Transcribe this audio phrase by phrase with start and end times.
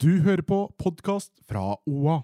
[0.00, 2.14] Du hører på podkast fra OA.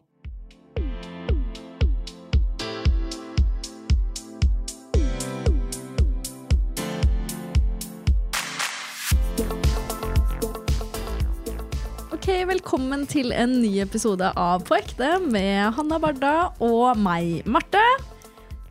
[12.16, 16.34] Ok, Velkommen til en ny episode av På ekte med Hanna Barda
[16.64, 17.84] og meg, Marte.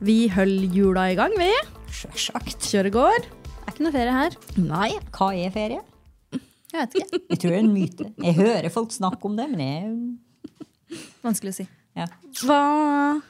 [0.02, 1.53] Vi holder jula i gang, vi.
[1.94, 2.58] Sjølsagt.
[2.73, 3.19] Kjøret går.
[3.22, 4.39] Det er ikke noe ferie her.
[4.58, 4.95] Nei.
[5.13, 5.85] Hva er ferie?
[6.75, 7.20] Jeg vet ikke.
[7.31, 8.05] Jeg tror det er en myte.
[8.25, 11.66] Jeg hører folk snakke om det, men jeg Vanskelig å si.
[11.97, 12.05] ja.
[12.44, 12.59] Hva,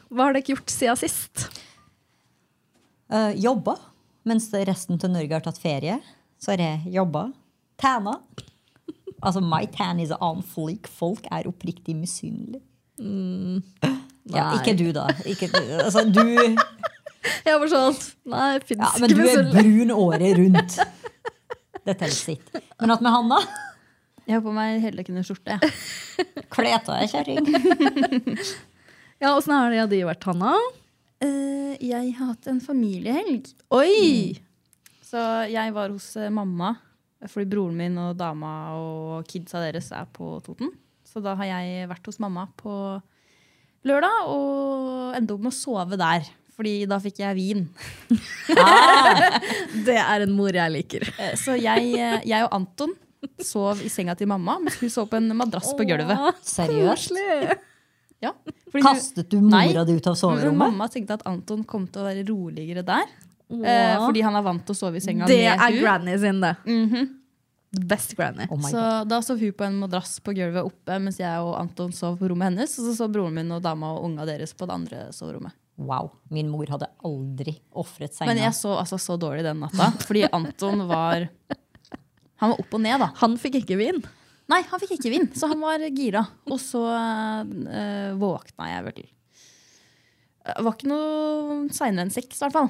[0.09, 1.45] hva har dere gjort siden sist?
[3.13, 3.77] uh, jobba.
[4.25, 5.99] Mens resten av Norge har tatt ferie,
[6.41, 7.27] så har jeg jobba.
[7.81, 8.17] Tæna.
[9.21, 10.89] Altså, my tan is on fleek.
[10.89, 12.63] Folk er oppriktig misunnelige.
[14.33, 15.09] Ja, ikke du, da.
[15.29, 15.61] Ikke du.
[15.83, 16.23] Altså, du
[17.45, 17.95] Jeg var sånn
[18.29, 20.77] Nei, fins ja, Men du er brun året rundt.
[21.85, 22.47] Det teller sitt.
[22.81, 23.41] Men at med Hanna
[24.25, 25.59] Jeg har på meg heldekkende skjorte.
[26.53, 28.39] Kle av deg, kjerring.
[29.23, 30.57] Ja, Åssen har det de vært, Hanna?
[31.23, 33.47] Uh, jeg har hatt en familiehelg.
[33.71, 34.35] Oi!
[35.05, 36.73] Så jeg var hos eh, mamma
[37.31, 40.73] fordi broren min og dama og kidsa deres er på Toten.
[41.07, 42.73] Så da har jeg vært hos mamma på
[43.87, 46.27] lørdag og endte opp med å sove der.
[46.55, 47.65] Fordi da fikk jeg vin.
[49.85, 51.03] Det er en mor jeg liker.
[51.19, 52.93] Eh, Så jeg, eh, jeg og Anton
[53.43, 56.39] sov i senga til mamma, mens hun sov på en madrass på gulvet.
[56.45, 57.11] Seriøst?
[58.23, 58.31] Ja,
[58.71, 59.83] fordi Kastet du mora Nei.
[59.85, 60.45] di ut av soverommet?
[60.45, 60.61] soverommet?
[60.71, 63.09] mamma tenkte at Anton kom til å være roligere der.
[63.51, 66.39] Eh, fordi han er vant til å sove i senga Det med er granny sin,
[66.41, 66.55] det.
[66.65, 67.09] Mhm.
[67.85, 68.45] Best granny.
[68.49, 69.09] Oh Så God.
[69.11, 72.29] da sov hun på en madrass på gulvet oppe, mens jeg og Anton sov på
[72.31, 72.71] rommet hennes.
[72.79, 75.51] Og så sov broren min og dama og unga deres på det andre soverommet.
[75.75, 76.11] Wow.
[76.31, 78.31] Min mor hadde aldri ofret senga.
[78.31, 81.27] Men jeg så altså så dårlig den natta, fordi Anton var
[82.39, 83.09] Han var opp og ned, da.
[83.21, 83.99] Han fikk ikke vin.
[84.51, 86.25] Nei, han fikk ikke vin, så han var gira.
[86.51, 89.05] Og så øh, våkna jeg vel.
[90.45, 92.69] Det var ikke noe seinere enn seks, i hvert fall.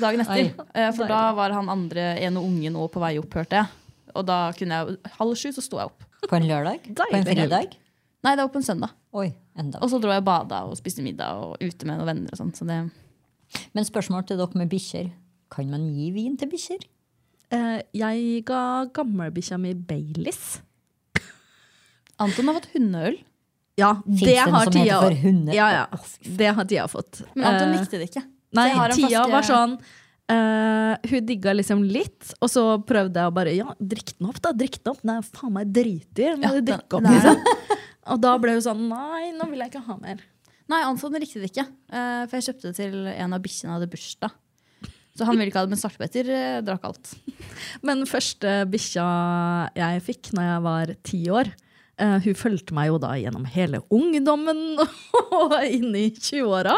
[0.00, 0.48] Dagen etter.
[0.64, 0.88] Oi.
[0.96, 3.82] for da var han andre, en og ungen, òg på vei opp, hørte jeg.
[4.14, 6.08] Og da kunne jeg halv sju, så sto jeg opp.
[6.24, 6.88] På en lørdag?
[6.96, 7.76] På en fredag?
[8.24, 8.96] Nei, det var på en søndag.
[9.14, 9.28] Oi,
[9.58, 9.78] enda.
[9.82, 12.30] Og så dro jeg og bada og spiste middag og ute med noen venner.
[12.32, 12.54] og sånn.
[12.56, 12.78] Så det,
[13.74, 15.10] Men spørsmål til dere med bikkjer.
[15.54, 16.82] Kan man gi vin til bikkjer?
[17.54, 20.60] Eh, jeg ga gamlebikkja mi Baileys.
[22.18, 23.18] Anton har fått hundeøl,
[23.76, 25.16] Ja, det har for?
[25.52, 25.86] Ja, ja.
[26.22, 27.22] Det har Tia fått.
[27.34, 28.22] men Anton Eh, likte det ikke.
[28.54, 29.72] Nei, Tia var sånn
[30.30, 34.40] eh, Hun digga liksom litt, og så prøvde jeg å bare Ja, drikk den opp,
[34.40, 34.52] da.
[34.52, 35.02] Drikk den opp.
[35.02, 36.36] Den er faen meg dritdyr.
[36.38, 37.42] Må Ja, du drikke opp, liksom.
[38.12, 40.22] Og da ble hun sånn Nei, nå vil jeg ikke ha mer.
[40.70, 41.66] Nei, Anton likte det ikke.
[41.92, 44.40] eh, for jeg kjøpte det til en av bikkjene hadde bursdag.
[45.14, 47.12] Så han ville ikke ha det, men Svartpetter eh, drakk alt.
[47.86, 49.04] Men første bikkja
[49.78, 51.52] jeg fikk når jeg var ti år,
[52.00, 54.80] eh, hun fulgte meg jo da gjennom hele ungdommen
[55.40, 56.76] og inn i 20-åra.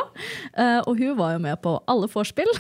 [0.57, 2.51] Uh, og hun var jo med på alle vorspiel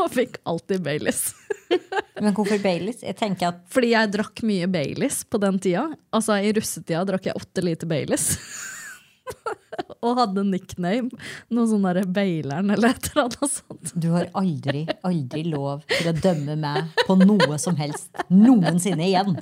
[0.00, 1.30] og fikk alltid Baileys.
[2.22, 3.02] Men hvorfor Baileys?
[3.04, 5.88] Jeg tenker at Fordi jeg drakk mye Baileys på den tida.
[6.14, 8.34] Altså I russetida drakk jeg åtte liter Baileys.
[10.04, 11.10] og hadde nickname.
[11.52, 13.92] Noe sånn derre Baileren eller et eller annet sånt.
[13.94, 19.38] du har aldri, aldri lov til å dømme meg på noe som helst noensinne igjen.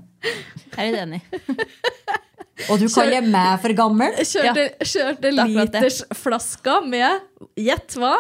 [0.75, 1.25] Jeg er litt enig.
[2.71, 4.15] Og du kaller meg for gammel?
[4.23, 8.15] Kjørte, kjørte er litersflaska med Gjett hva?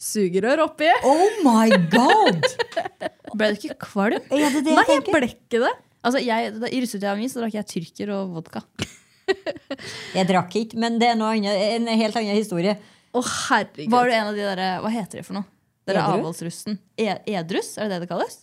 [0.00, 0.88] Sugerør oppi.
[1.04, 2.46] Oh my god!
[3.36, 4.22] Ble du ikke kvalm?
[4.32, 5.72] Er det det Nei, jeg jeg ble ikke det.
[6.00, 8.62] Altså, jeg, da, I russetida mi så drakk jeg tyrker og vodka.
[10.16, 12.72] Jeg drakk ikke, men det er noe annet, en helt annen historie.
[13.14, 13.92] Å, herregud.
[13.92, 15.46] Var du en av de der, Hva heter det for noe?
[15.86, 16.80] Dere er avholdsrussen.
[16.98, 18.40] E edrus, er det det det kalles?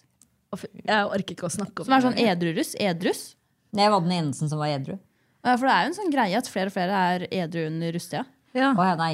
[0.55, 2.29] Jeg orker ikke å snakke om Som er sånn det.
[2.31, 2.71] edruruss?
[2.79, 3.21] Edrus?
[3.75, 4.95] Jeg var den eneste som var edru.
[5.47, 7.93] Ja, For det er jo en sånn greie at flere og flere er edru under
[7.95, 8.25] russetida.
[8.57, 8.73] Ja.
[8.75, 9.13] Å ja, nei.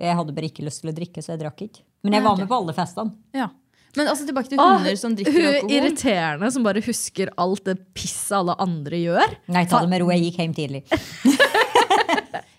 [0.00, 1.84] Jeg hadde bare ikke lyst til å drikke, så jeg drakk ikke.
[2.04, 3.14] Men jeg Nei, var med på alle festene.
[3.36, 3.50] Ja.
[3.94, 5.70] Men altså tilbake til Åh, hunder som drikker hun alkohol.
[5.76, 9.36] irriterende som bare husker alt det pisset alle andre gjør.
[9.54, 10.82] Nei, ta det med ro, jeg gikk hjem tidlig.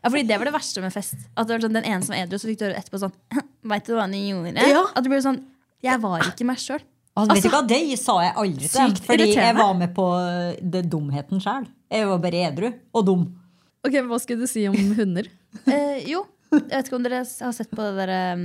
[0.06, 1.16] Ja, fordi Det var det verste med fest.
[1.34, 3.14] At det var sånn, Den ene som var edru, så fikk du høre etterpå sånn
[3.72, 4.54] Veit du hva han gjorde?
[4.70, 4.84] Ja.
[4.94, 5.40] At det ble sånn
[5.84, 6.84] Jeg var ikke meg sjøl.
[7.16, 10.06] Altså, vet du hva, Det sa jeg aldri til dem, fordi jeg var med på
[10.76, 11.68] det dumheten sjøl.
[11.96, 13.26] Jeg var bare edru og dum.
[13.86, 15.30] Ok, Hva skulle du si om hunder?
[15.72, 18.42] Eh, jo, jeg vet ikke om dere har sett på det derre um,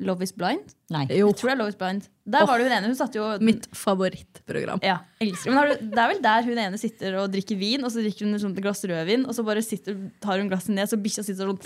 [0.00, 0.70] Love is blind?
[0.94, 1.02] Nei.
[1.10, 2.06] Jo, Jeg tror det er Love is blind.
[2.24, 2.88] Der var det hun ene.
[2.88, 4.80] Hun satt jo mitt favorittprogram.
[4.86, 5.50] ja, elsker.
[5.50, 8.00] Men har du, det er vel der hun ene sitter og drikker vin, og så
[8.00, 11.26] drikker hun et glass rødvin, og så bare sitter, tar hun glasset ned, så bikkja
[11.26, 11.60] sitter sånn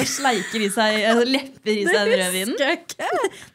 [0.00, 2.56] og sleiker i seg altså, lepper i seg rødvinen.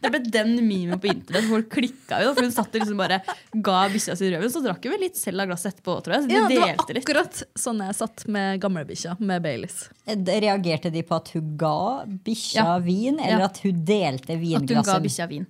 [0.02, 1.48] Det ble den memen på internett.
[1.50, 3.20] Folk klikka jo, for hun satt og liksom bare
[3.66, 4.54] ga bikkja si rødvin.
[4.54, 6.26] Så drakk hun vel litt selv av glasset etterpå, tror jeg.
[6.26, 7.44] Så de Ja, det var akkurat litt.
[7.66, 9.90] sånn jeg satt med gamlebikkja med Baileys.
[10.08, 10.16] Eh,
[10.46, 12.78] Reagerte de på at hun ga bikkja Ja.
[12.80, 13.52] vin, eller Ja.
[13.52, 15.04] at hun delte At hun ga vinglasset?
[15.04, 15.48] bikkja vin.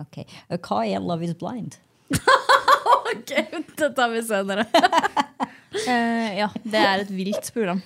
[0.00, 0.18] Ok.
[0.50, 1.76] Eh, Hva er Love is blind?
[3.06, 3.30] Ok,
[3.78, 4.64] det tar vi senere.
[5.86, 7.80] uh, ja, det er et vilt program.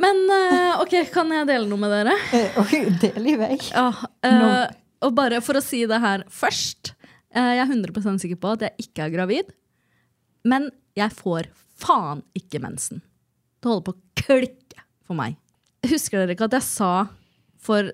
[0.00, 2.14] Men uh, ok, kan jeg dele noe med dere?
[2.60, 3.56] Ok, del i vei.
[3.68, 3.88] Ja,
[4.24, 4.70] eh,
[5.04, 6.94] og bare for å si det her først.
[7.36, 9.52] Uh, jeg er 100% sikker på at jeg ikke er gravid.
[10.48, 11.50] Men jeg får
[11.80, 13.02] faen ikke mensen.
[13.60, 15.36] Det holder på å klikke for meg.
[15.88, 16.92] Husker dere ikke at jeg sa
[17.60, 17.92] for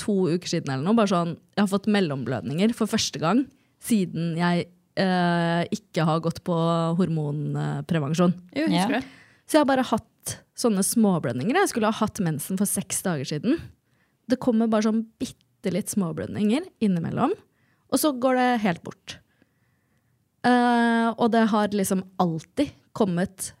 [0.00, 3.42] to uker siden eller noe, bare sånn, jeg har fått mellomblødninger for første gang
[3.84, 4.64] siden jeg
[5.00, 6.56] eh, ikke har gått på
[6.98, 8.32] hormonprevensjon.
[8.56, 8.86] Jo, Ja.
[8.86, 9.10] husker du?
[9.50, 10.06] Så jeg har bare hatt
[10.60, 11.56] sånne småblødninger.
[11.56, 13.60] Jeg skulle ha hatt mensen for seks dager siden.
[14.30, 17.34] Det kommer bare sånn bitte litt småblødninger innimellom,
[17.90, 19.18] og så går det helt bort.
[20.46, 23.52] Uh, og det har liksom alltid kommet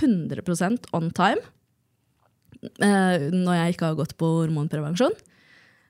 [0.00, 0.40] 100
[0.96, 1.42] on time
[2.82, 5.14] eh, når jeg ikke har gått på hormonprevensjon.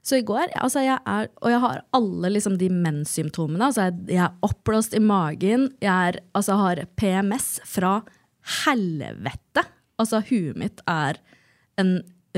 [0.05, 3.71] Så i går, altså jeg er, og jeg har alle liksom de menssymptomene.
[3.71, 7.97] Altså jeg, er oppblåst i magen, jeg er, altså har PMS fra
[8.67, 9.65] helvete.
[10.01, 11.21] Altså huet mitt er
[11.81, 11.97] en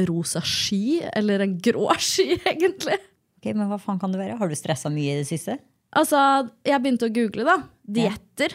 [0.08, 2.98] rosa sky, eller en grå sky, egentlig.
[3.38, 4.36] Ok, men hva faen kan det være?
[4.40, 5.58] Har du stressa mye i det siste?
[5.96, 6.18] Altså,
[6.66, 7.56] jeg begynte å google, da.
[7.86, 8.52] Dietter.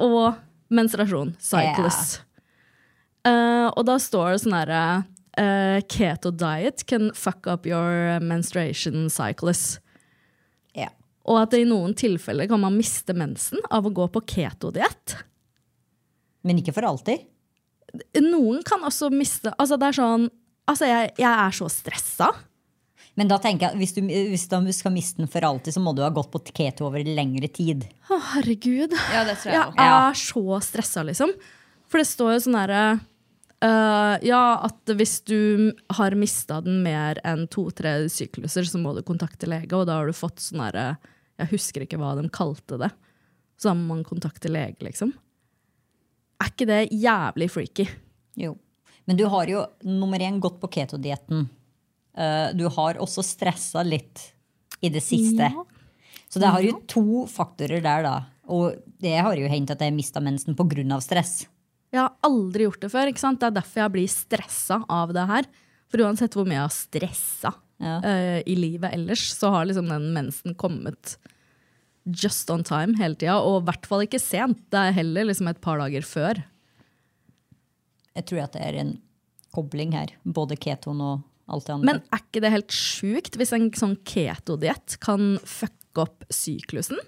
[0.00, 0.38] Og
[0.72, 1.34] menstruasjon.
[1.42, 2.20] Cyclus.
[3.26, 4.84] Uh, og da står det sånn herre
[5.38, 9.76] uh, Keto diet can fuck up your menstruation cyclus.
[10.74, 10.88] Ja.
[11.28, 15.18] Og at i noen tilfeller kan man miste mensen av å gå på ketodiett.
[16.42, 17.28] Men ikke for alltid.
[18.22, 20.30] Noen kan også miste Altså, det er sånn
[20.70, 22.28] Altså, jeg, jeg er så stressa.
[23.18, 25.92] Men da tenker jeg, hvis du, hvis du skal miste den for alltid, så må
[25.92, 27.82] du ha gått på keto over lengre tid.
[28.08, 28.94] Å, herregud.
[29.12, 31.34] Ja, det tror jeg Jeg er så stressa, liksom.
[31.90, 32.84] For det står jo sånn herre
[33.62, 39.04] Uh, Ja, at hvis du har mista den mer enn to-tre sykluser, så må du
[39.06, 40.96] kontakte lege, og da har du fått sånn herre
[41.38, 42.90] Jeg husker ikke hva de kalte det.
[43.54, 45.12] Så da må man kontakte lege, liksom.
[46.42, 47.86] Er ikke det jævlig freaky?
[48.40, 48.56] Jo.
[49.06, 51.46] Men du har jo nummer én gått på ketodietten.
[52.18, 54.28] Uh, du har også stressa litt
[54.82, 55.48] i det siste.
[55.54, 55.64] Ja.
[56.32, 58.14] Så det har jo to faktorer der, da.
[58.50, 60.98] Og det har jo hendt at jeg mista mensen pga.
[61.00, 61.44] stress.
[61.92, 63.10] Jeg har aldri gjort det før.
[63.12, 63.40] ikke sant?
[63.40, 65.48] Det er derfor jeg blir stressa av det her.
[65.92, 67.52] For uansett hvor mye jeg har stressa
[67.82, 67.98] Ja.
[68.00, 71.16] uh, i livet ellers, så har liksom den mensen kommet
[72.06, 73.38] just on time hele tida.
[73.40, 74.60] Og i hvert fall ikke sent.
[74.72, 76.42] Det er heller liksom et par dager før.
[78.16, 78.96] Jeg tror at det er en
[79.54, 80.14] kobling her.
[80.24, 81.22] Både ketoen og
[81.52, 81.88] alt det andre.
[81.90, 87.00] Men er ikke det helt sjukt hvis en sånn ketodiett kan fucke opp syklusen?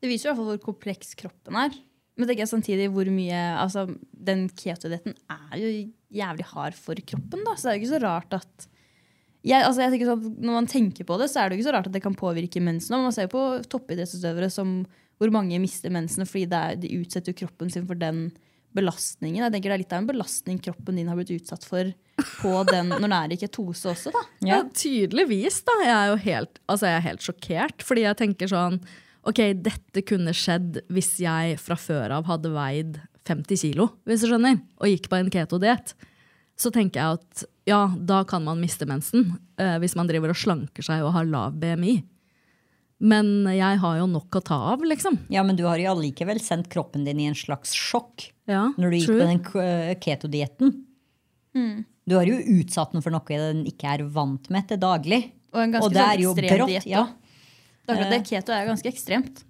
[0.00, 1.76] Det viser jo i hvert fall hvor kompleks kroppen er.
[2.14, 5.70] Men tenker jeg samtidig hvor mye altså, Den ketodietten er jo
[6.14, 7.42] jævlig hard for kroppen.
[7.42, 8.68] da, Så det er jo ikke så rart at
[9.44, 11.68] jeg, altså, jeg tenker sånn, Når man tenker på det, så er det jo ikke
[11.68, 12.96] så rart at det kan påvirke mensen.
[12.96, 14.78] Man ser jo på toppidrettsutøvere som
[15.20, 18.26] hvor mange mister mensen fordi det er, de utsetter kroppen sin for den
[18.74, 19.44] belastningen.
[19.44, 21.92] Jeg tenker Det er litt av en belastning kroppen din har blitt utsatt for
[22.40, 24.12] på den, når det er i ketose også.
[24.14, 24.24] da.
[24.48, 25.60] Ja, tydeligvis.
[25.68, 25.76] da.
[25.84, 27.86] Jeg er jo helt, altså jeg er helt sjokkert.
[27.86, 28.80] Fordi jeg tenker sånn
[29.24, 34.26] Ok, dette kunne skjedd hvis jeg fra før av hadde veid 50 kilo, hvis du
[34.28, 35.94] skjønner, og gikk på en ketodiett.
[36.60, 40.38] Så tenker jeg at ja, da kan man miste mensen eh, hvis man driver og
[40.38, 41.96] slanker seg og har lav BMI.
[43.04, 45.18] Men jeg har jo nok å ta av, liksom.
[45.32, 48.92] Ja, men du har jo allikevel sendt kroppen din i en slags sjokk Ja, når
[48.92, 49.18] du gikk true.
[49.18, 50.76] på den ketodietten.
[51.58, 51.82] Mm.
[52.04, 55.24] Du har jo utsatt den for noe den ikke er vant med til daglig.
[55.54, 57.04] Og en ganske Og det sånn er jo ekstrem diett ja.
[57.84, 59.44] Det akkurat det, Keto er ganske ekstremt.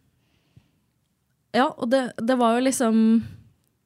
[1.55, 2.97] Ja, og det, det var jo liksom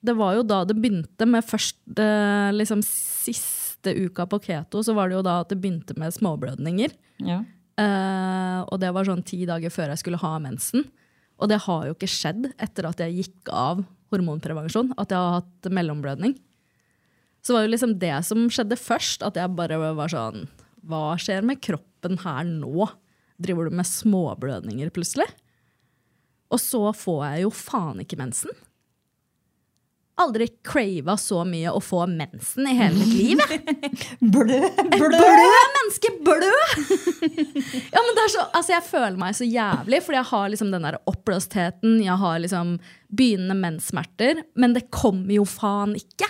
[0.00, 2.80] Det var jo da det begynte med først eh, liksom
[3.36, 6.94] siste uka på keto, så var det jo da at det begynte med småblødninger.
[7.24, 7.42] Ja.
[7.78, 10.88] Uh, og det var sånn ti dager før jeg skulle ha mensen.
[11.38, 15.40] Og det har jo ikke skjedd etter at jeg gikk av hormonprevensjon, at jeg har
[15.40, 16.34] hatt mellomblødning.
[17.44, 20.48] Så var jo liksom det som skjedde først, at jeg bare var sånn
[20.88, 22.88] Hva skjer med kroppen her nå?
[23.38, 25.28] Driver du med småblødninger plutselig?
[26.50, 28.50] Og så får jeg jo faen ikke mensen.
[30.22, 33.42] Aldri crava så mye å få mensen i hele mitt liv.
[34.34, 35.08] Blø, blø.
[35.08, 36.50] Blø, menneske, blø!
[37.94, 40.72] ja, men det er så, altså Jeg føler meg så jævlig, fordi jeg har liksom
[40.74, 41.98] den der oppblåstheten.
[42.04, 42.76] Jeg har liksom
[43.08, 44.42] begynnende menssmerter.
[44.58, 46.28] Men det kommer jo faen ikke.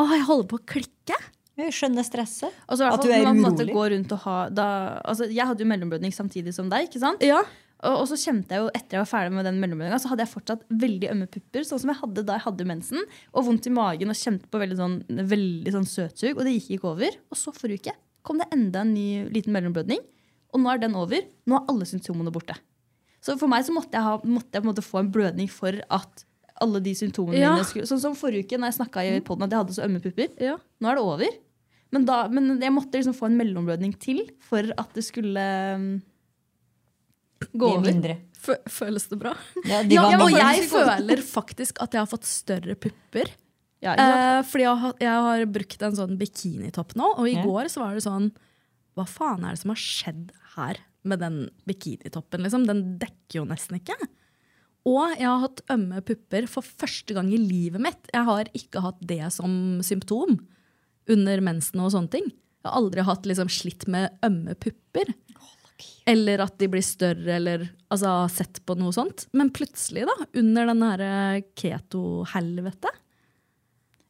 [0.00, 1.18] Å, jeg holder på å klikke.
[1.62, 2.52] Jeg skjønner stresset.
[2.64, 3.96] Altså, så At du er en måte urolig.
[3.96, 4.66] rundt og ha, da,
[5.04, 6.88] altså Jeg hadde jo mellomblødning samtidig som deg.
[6.88, 7.20] ikke sant?
[7.24, 7.42] Ja.
[7.82, 10.30] Og, så kjente jeg jo etter jeg var ferdig med den mellommeldinga, så hadde jeg
[10.30, 11.64] fortsatt veldig ømme pupper.
[11.66, 13.06] Sånn som jeg hadde da jeg hadde mensen.
[13.34, 16.36] Og vondt i magen og kjente på veldig sånn, veldig sånn søtsug.
[16.36, 17.16] Og det gikk ikke over.
[17.32, 20.02] Og så forrige uke kom det enda en ny liten mellomblødning.
[20.54, 21.24] Og nå er den over.
[21.50, 22.54] Nå er alle symptomene borte.
[23.22, 25.50] Så for meg så måtte jeg, ha, måtte jeg på en måte få en blødning
[25.50, 26.24] for at
[26.62, 27.54] alle de symptomene Ja.
[27.56, 29.86] mine skulle Sånn som forrige uke når jeg snakka i podden at jeg hadde så
[29.88, 30.30] ømme pupper.
[30.38, 30.54] Ja.
[30.78, 31.34] Nå er det over.
[31.92, 35.42] Men, da, men jeg måtte liksom få en mellomblødning til for at det skulle
[37.52, 38.16] gå er over.
[38.70, 39.32] Føles det bra?
[39.64, 43.30] Ja, de Ja, var og jeg føler faktisk at jeg har fått større pupper.
[43.82, 43.94] Ja?
[43.98, 47.42] Eh, fordi jeg har, jeg har brukt en sånn bikinitopp nå, og i Ja.
[47.46, 48.32] går så var det sånn
[48.94, 52.42] Hva faen er det som har skjedd her med den bikinitoppen?
[52.44, 52.66] Liksom?
[52.68, 53.96] Den dekker jo nesten ikke.
[54.84, 58.10] Og jeg har hatt ømme pupper for første gang i livet mitt.
[58.12, 60.40] Jeg har ikke hatt det som symptom
[61.08, 62.26] under mensen og sånne ting.
[62.62, 65.14] Jeg har aldri hatt liksom, slitt med ømme pupper.
[66.08, 69.28] Eller at de blir større, eller altså, sett på noe sånt.
[69.38, 71.02] Men plutselig, da, under den her
[71.58, 72.90] keto-helvete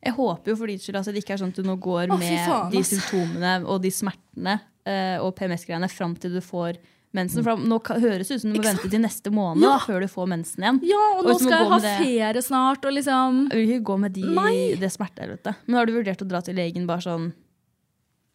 [0.03, 2.09] Jeg håper jo for din skyld altså, det ikke er sånn at du nå går
[2.11, 4.57] Åh, med faen, de symptomene og de smertene
[4.89, 6.81] uh, og PMS-greiene fram til du får
[7.13, 7.45] mensen.
[7.45, 9.75] For nå høres det ut som du må vente til neste måned Ja.
[9.77, 10.81] da, før du får mensen igjen.
[10.89, 13.87] Ja, og nå du må skal jeg ha ferie snart, og liksom Jeg vil ikke
[13.93, 14.55] gå med de, Nei.
[14.81, 15.61] det smertehelvetet.
[15.69, 17.33] Men har du vurdert å dra til legen bare sånn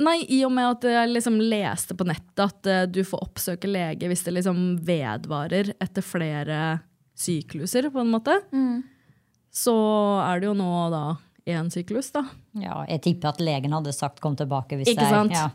[0.05, 3.69] Nei, i og med at jeg liksom leste på nettet at eh, du får oppsøke
[3.69, 6.59] lege hvis det liksom vedvarer etter flere
[7.17, 8.35] sykluser, på en måte.
[8.53, 8.83] Mm.
[9.49, 9.73] Så
[10.21, 11.05] er det jo nå da
[11.49, 12.27] én syklus, da.
[12.61, 14.77] Ja, jeg tipper at legen hadde sagt 'kom tilbake'.
[14.77, 15.31] hvis Ikke det er, sant?
[15.31, 15.49] Ja.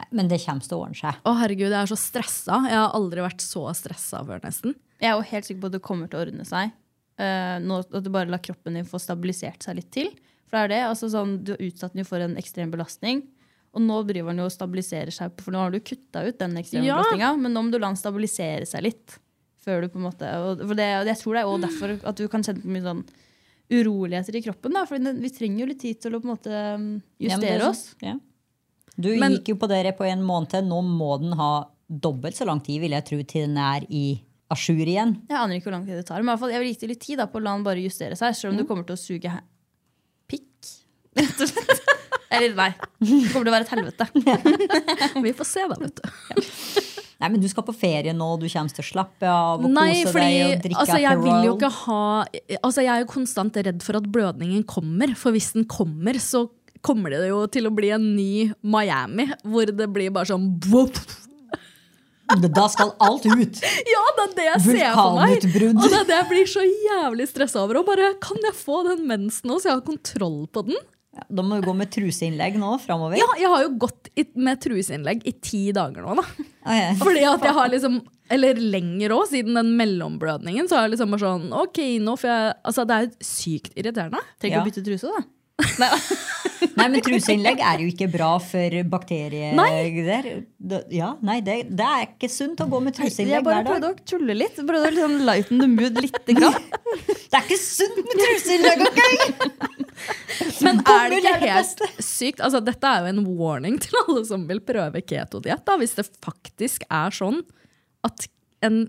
[0.00, 1.14] Nei, men det kommer til å ordne seg.
[1.22, 2.58] Å herregud, jeg er så stressa.
[2.66, 4.74] Jeg har aldri vært så stressa før, nesten.
[4.98, 6.72] Jeg er jo helt sikker på at det kommer til å ordne seg.
[7.20, 10.10] Uh, nå, at du bare lar kroppen din få stabilisert seg litt til.
[10.52, 13.22] For det er det, altså sånn, Du har utsatt den jo for en ekstrem belastning.
[13.72, 16.58] Og nå driver den jo og stabiliserer seg, for nå har du kutta ut den
[16.60, 16.98] ekstreme Ja.
[17.00, 17.30] belastninga.
[17.40, 19.18] Men nå må du la den stabilisere seg litt.
[19.64, 22.08] Før du på en måte, og for det, og jeg tror det er også derfor
[22.10, 23.04] at du kan kjenne på mye sånn
[23.72, 24.72] uroligheter i kroppen.
[24.74, 26.52] Da, for vi trenger jo litt tid til å på en måte
[27.22, 27.94] justere Ja, sånn- oss.
[28.02, 28.14] Ja.
[28.98, 30.66] Du Men- gikk jo på dere på en måned.
[30.68, 34.20] Nå må den ha dobbelt så lang tid, vil jeg tro, til den er i
[34.50, 35.22] a jour igjen.
[35.28, 36.16] Jeg aner ikke hvor lang tid det tar.
[36.22, 37.64] Men i hvert fall, jeg vil gi det litt tid da, på å la den
[37.64, 39.51] bare justere seg, selv om du kommer til å suge he- pikk.
[41.18, 41.82] Rett og slett.
[42.32, 42.70] Eller nei.
[43.02, 44.06] Det kommer til å være et helvete.
[45.26, 46.46] Vi får se, da, vet du.
[47.22, 50.00] Nei, men Du skal på ferie nå, du kommer til å slappe av og Nei,
[50.00, 52.00] kose fordi deg og drikke altså, jeg vil jo ikke ha
[52.58, 55.12] Altså, jeg er jo konstant redd for at blødningen kommer.
[55.18, 56.48] For hvis den kommer, så
[56.82, 60.98] kommer det jo til å bli en ny Miami, hvor det blir bare sånn boop.
[62.32, 63.60] Da skal alt ut!
[63.92, 65.44] Ja, det er det jeg ser for meg!
[65.44, 67.82] Og det er det jeg blir så jævlig stressa over.
[67.82, 70.80] Og bare, kan jeg få den mensen nå, så jeg har kontroll på den?
[71.12, 73.18] Ja, Da må du gå med truseinnlegg nå framover.
[73.20, 76.24] Ja, jeg har jo gått i, med truseinnlegg i ti dager nå, da.
[76.64, 76.92] Ah, ja.
[77.00, 78.00] Fordi at jeg har liksom
[78.32, 80.68] Eller lenger òg, siden den mellomblødningen.
[80.70, 83.74] Så har jeg liksom bare sånn OK, nå får jeg Altså, det er jo sykt
[83.76, 84.22] irriterende.
[84.40, 84.62] Trenger Ja.
[84.62, 85.22] å bytte truse, da.
[86.78, 89.54] Nei, men truseinnlegg er jo ikke bra for bakterier.
[89.58, 89.68] Nei.
[90.94, 93.68] Ja, nei, det, det er ikke sunt å gå med Jeg truseinnlegg hver dag.
[93.68, 94.60] prøvde å tulle litt.
[94.60, 96.58] Prøvde å liksom lighten the mood lite grann.
[97.32, 98.82] Det er ikke sunt med truseinnlegg!
[98.86, 99.82] ok?
[100.66, 102.42] Men er det ikke helt sykt?
[102.44, 105.72] Altså, dette er jo en warning til alle som vil prøve ketodiett.
[105.80, 107.40] Hvis det faktisk er sånn
[108.06, 108.26] at
[108.66, 108.84] en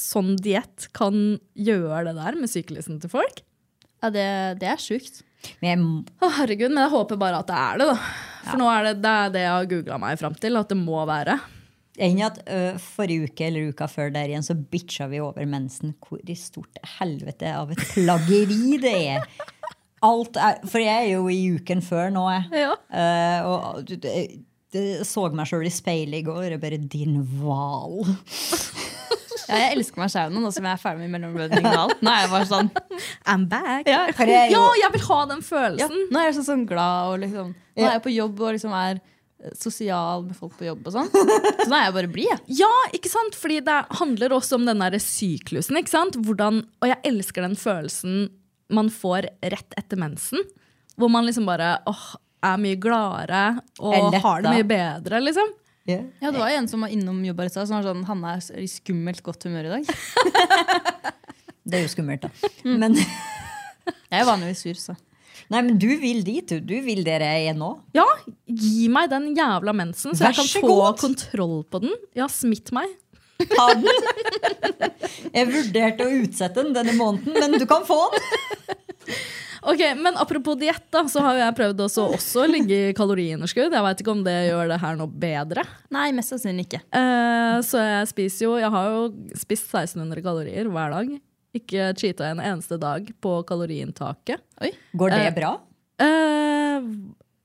[0.00, 3.44] sånn diett kan gjøre det der med syklusen til folk.
[4.02, 4.26] Ja, det,
[4.60, 5.22] det er sjukt.
[5.64, 5.84] Men
[6.20, 7.88] Å, herregud, Men jeg håper bare at det er det.
[7.92, 8.12] da.
[8.44, 10.56] For nå er det, det er det jeg har googla meg fram til.
[10.60, 11.38] At det må være.
[12.04, 15.94] Enn at ø, Forrige uke eller uka før der igjen så bitcha vi over mensen.
[16.02, 19.28] Hvor i stort helvete av et plaggeri det er.
[20.04, 22.64] Alt er, For jeg er jo i uken før nå, jeg.
[22.66, 22.74] Ja.
[22.90, 23.94] Uh, og
[24.74, 26.56] det så meg sjøl i speilet i går.
[26.56, 28.02] og bare Din hval.
[29.44, 32.04] Ja, jeg elsker meg sjøl nå, nå som jeg er ferdig med mellomblødning og alt.
[32.04, 32.70] Nå er jeg bare sånn
[33.28, 33.88] I'm back.
[33.90, 34.60] Ja, jeg jo...
[34.60, 36.06] Ja, jeg vil ha den ja, følelsen.
[36.08, 38.74] nå er jeg sånn, sånn glad og liksom Nå er jeg på jobb og liksom
[38.78, 41.10] er eh, sosial med folk på jobb og sånn.
[41.12, 42.58] Så nå er jeg bare blid, jeg.
[42.62, 43.36] Ja, ikke sant?
[43.36, 45.76] Fordi det handler også om den der syklusen.
[45.80, 46.18] ikke sant?
[46.24, 48.28] Hvordan, og jeg elsker den følelsen
[48.74, 50.40] man får rett etter mensen.
[50.96, 52.14] Hvor man liksom bare åh,
[52.44, 53.42] er mye gladere
[53.80, 55.20] og har det mye bedre.
[55.24, 55.52] liksom.
[55.84, 56.04] Yeah.
[56.22, 58.30] Ja, Det var en som var innom jobb her i stad, som var sånn Hanne
[58.38, 59.84] er i skummelt godt humør i dag.
[61.64, 62.50] Det er jo skummelt, da.
[62.64, 62.96] Men
[64.12, 64.94] Jeg er vanligvis sur, så.
[65.52, 66.60] Nei, men du vil dit, du.
[66.64, 67.70] Du vil der jeg er nå.
[67.96, 68.04] Ja,
[68.48, 71.00] gi meg den jævla mensen, så så jeg kan få god.
[71.02, 71.92] kontroll på den.
[72.16, 72.88] Ja, smitt meg.
[73.50, 73.84] Ta den.
[75.34, 79.16] Jeg vurderte å utsette den denne måneden, men du kan få den.
[79.64, 83.72] Ok, Men apropos diett, da, så har jeg prøvd også, også å ligge i kaloriunderskudd.
[83.72, 85.64] Jeg veit ikke om det gjør det her noe bedre.
[85.94, 86.82] Nei, mest sannsynlig ikke.
[86.92, 89.04] Eh, så jeg spiser jo Jeg har jo
[89.40, 91.14] spist 1600 kalorier hver dag.
[91.54, 94.42] Ikke cheata en eneste dag på kaloriinntaket.
[94.98, 95.52] Går det Eh, bra?
[96.02, 96.88] Eh,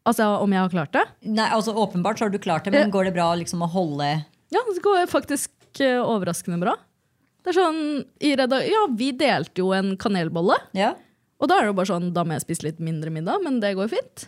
[0.09, 1.05] altså om jeg har klart det?
[1.29, 4.07] Nei, altså Åpenbart så har du klart det, men går det bra liksom å holde
[4.49, 5.51] Ja, det går faktisk
[5.85, 6.73] eh, overraskende bra.
[7.45, 7.83] Det er sånn,
[8.25, 10.57] i reda Ja, vi delte jo en kanelbolle.
[10.75, 10.95] Ja.
[11.39, 13.59] Og da er det jo bare sånn, da må jeg spise litt mindre middag, men
[13.63, 14.25] det går fint.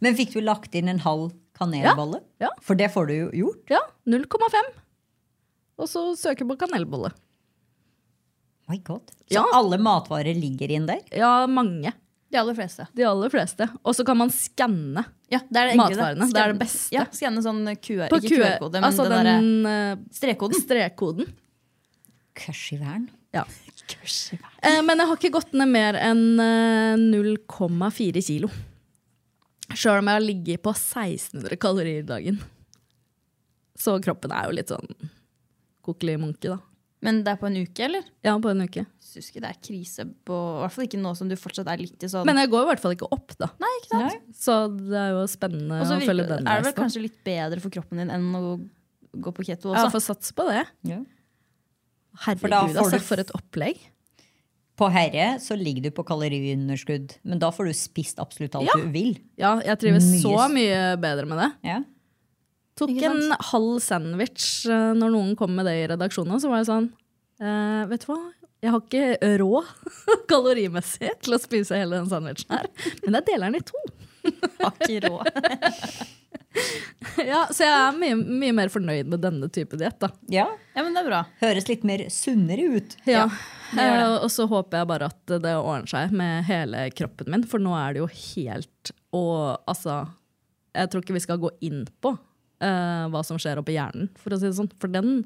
[0.00, 2.20] Men fikk du lagt inn en halv kanelbolle?
[2.42, 2.48] Ja.
[2.64, 3.72] For det får du jo gjort.
[3.74, 4.70] Ja, 0,5.
[5.82, 7.10] Og så søker på kanelbolle.
[8.70, 9.10] My God.
[9.28, 9.44] Så Ja.
[9.52, 11.02] alle matvarer ligger inn der?
[11.12, 11.92] Ja, mange.
[12.32, 12.86] De aller fleste.
[12.94, 13.68] De aller fleste.
[13.84, 16.30] Og så kan man skanne Ja, det er det matvarene.
[16.32, 16.92] Det er det beste.
[16.94, 20.54] Ja, Skanne sånn QR, På ikke QR, QR-kode, men altså den den eh, strekkoden.
[20.64, 21.32] strekkoden.
[22.34, 23.08] Kørsivern.
[23.34, 23.44] Ja.
[24.64, 28.50] Eh, men jeg har ikke gått ned mer enn eh, 0,4 kilo.
[29.74, 32.38] Sjøl om jeg har ligget på 1600 kalorier dagen.
[33.78, 34.88] Så kroppen er jo litt sånn
[35.84, 36.60] kokelig munke, da.
[37.04, 38.04] Men det er på en uke, eller?
[38.24, 38.86] Ja, på en uke.
[39.04, 41.82] Syns ikke det er krise på I hvert fall ikke nå som du fortsatt er
[41.82, 43.50] litt i sånn Men jeg går i hvert fall ikke opp, da.
[43.60, 44.30] Nei, ikke sant?
[44.40, 47.60] Så det er jo spennende Også, å følge den er det vel kanskje litt bedre
[47.60, 48.54] for kroppen din enn å
[49.12, 49.92] gå på keto Ja, også?
[49.98, 50.64] får satse på det.
[50.88, 51.02] Ja.
[52.14, 53.80] For Herregud, får altså, for et opplegg.
[54.78, 58.74] På herre så ligger du på kaloriunderskudd, men da får du spist absolutt alt Ja.
[58.80, 59.12] du vil.
[59.38, 61.50] Ja, jeg trives Mye så mye bedre med det.
[61.70, 61.80] Ja.
[62.74, 66.40] Tok en halv sandwich eh, når noen kom med det i redaksjonen.
[66.42, 66.88] Så var jeg sånn
[67.38, 68.18] eh, Vet du hva?
[68.64, 69.70] Jeg har ikke råd
[70.32, 72.66] kalorimessig til å spise hele den sandwichen her.
[73.04, 73.82] Men jeg deler den i to.
[74.62, 75.32] Har ikke råd.
[77.18, 80.04] Ja, så jeg er mye, mye mer fornøyd med denne type diett.
[80.30, 80.44] ja.
[80.74, 81.20] Ja, men det er bra.
[81.40, 82.94] Høres litt mer sunnere ut.
[83.10, 83.24] Ja.
[83.72, 84.04] det gjør det.
[84.04, 87.62] Eh, og så håper jeg bare at det ordner seg med hele kroppen min, for
[87.62, 89.96] nå er det jo helt Og altså
[90.78, 94.34] Jeg tror ikke vi skal gå inn på eh, hva som skjer oppi hjernen, for
[94.34, 94.70] å si det sånn.
[94.82, 95.24] For den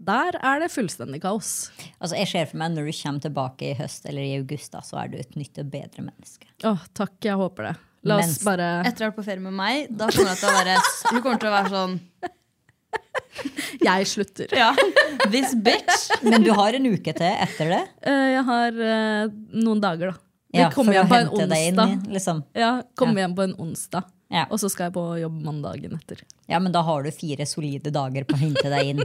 [0.00, 1.70] Der er det fullstendig kaos.
[1.98, 4.84] Altså, jeg ser for meg Når du kommer tilbake i høst eller i august, da,
[4.84, 6.48] så er du et nytt og bedre menneske.
[6.68, 7.78] Åh, takk, jeg håper det.
[8.08, 10.38] La oss Mens- bare Etter å ha vært på ferie med meg, da kommer jeg
[10.40, 10.76] til å være
[11.10, 11.94] Hun kommer til å være sånn
[13.84, 14.48] Jeg slutter.
[14.56, 14.72] Ja,
[15.32, 16.08] this bitch.
[16.26, 17.78] Men du har en uke til etter det.
[18.04, 20.16] Eh, jeg har eh, noen dager, da.
[20.50, 21.90] Vi Ja, kommer for å hjem på en hente deg inn onsdag.
[22.10, 22.42] i- Liksom.
[22.58, 23.24] Ja, kommer Ja.
[23.28, 24.04] hjem på en onsdag.
[24.30, 24.44] Ja.
[24.50, 26.16] Og så skal jeg på jobb mandagen etter.
[26.48, 29.04] ja, men da har du fire solide dager på å hente deg inn.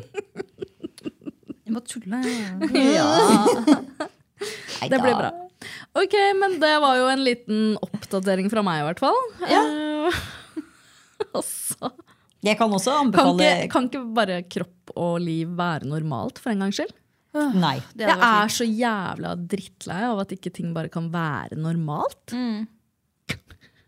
[1.66, 2.20] Jeg bare tuller.
[4.90, 5.32] Det blir bra.
[5.96, 7.78] Ok, men det var jo en liten
[8.20, 9.22] oppdatering fra meg, i hvert fall.
[9.52, 9.64] Ja.
[11.38, 11.94] altså.
[12.46, 16.66] Jeg kan også kan ikke, kan ikke bare kropp og liv være normalt, for en
[16.66, 16.94] gangs skyld?
[17.58, 17.80] Nei.
[17.98, 22.32] Det Jeg er så jævla drittlei av at ikke ting bare kan være normalt.
[22.32, 22.68] Mm.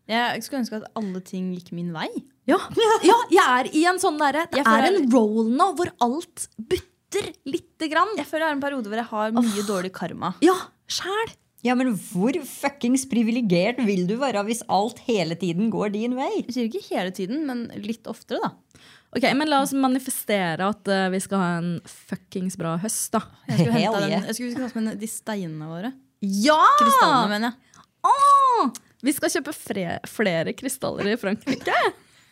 [0.08, 2.08] Jeg skulle ønske at alle ting gikk min vei.
[2.48, 2.60] Ja,
[3.04, 7.28] ja jeg er i en sånn derre Det er en roll nå hvor alt butter
[7.48, 8.16] lite grann.
[8.20, 10.32] Jeg føler det er en periode hvor jeg har mye dårlig karma.
[10.44, 10.56] Ja,
[10.88, 11.36] sjæl.
[11.66, 16.30] Ja, men hvor fuckings privilegert vil du være hvis alt hele tiden går din vei?
[16.44, 18.84] Jeg sier ikke hele tiden, men litt oftere, da.
[19.18, 23.24] Ok, men La oss manifestere at uh, vi skal ha en fuckings bra høst, da.
[23.48, 24.04] Jeg skulle hente yeah.
[24.04, 24.28] den.
[24.30, 25.94] Jeg skulle med de steinene våre.
[26.22, 26.60] Ja!
[26.82, 27.86] Krystallene, mener jeg.
[28.12, 28.68] Åh!
[29.06, 31.78] Vi skal kjøpe flere krystaller i Frankrike.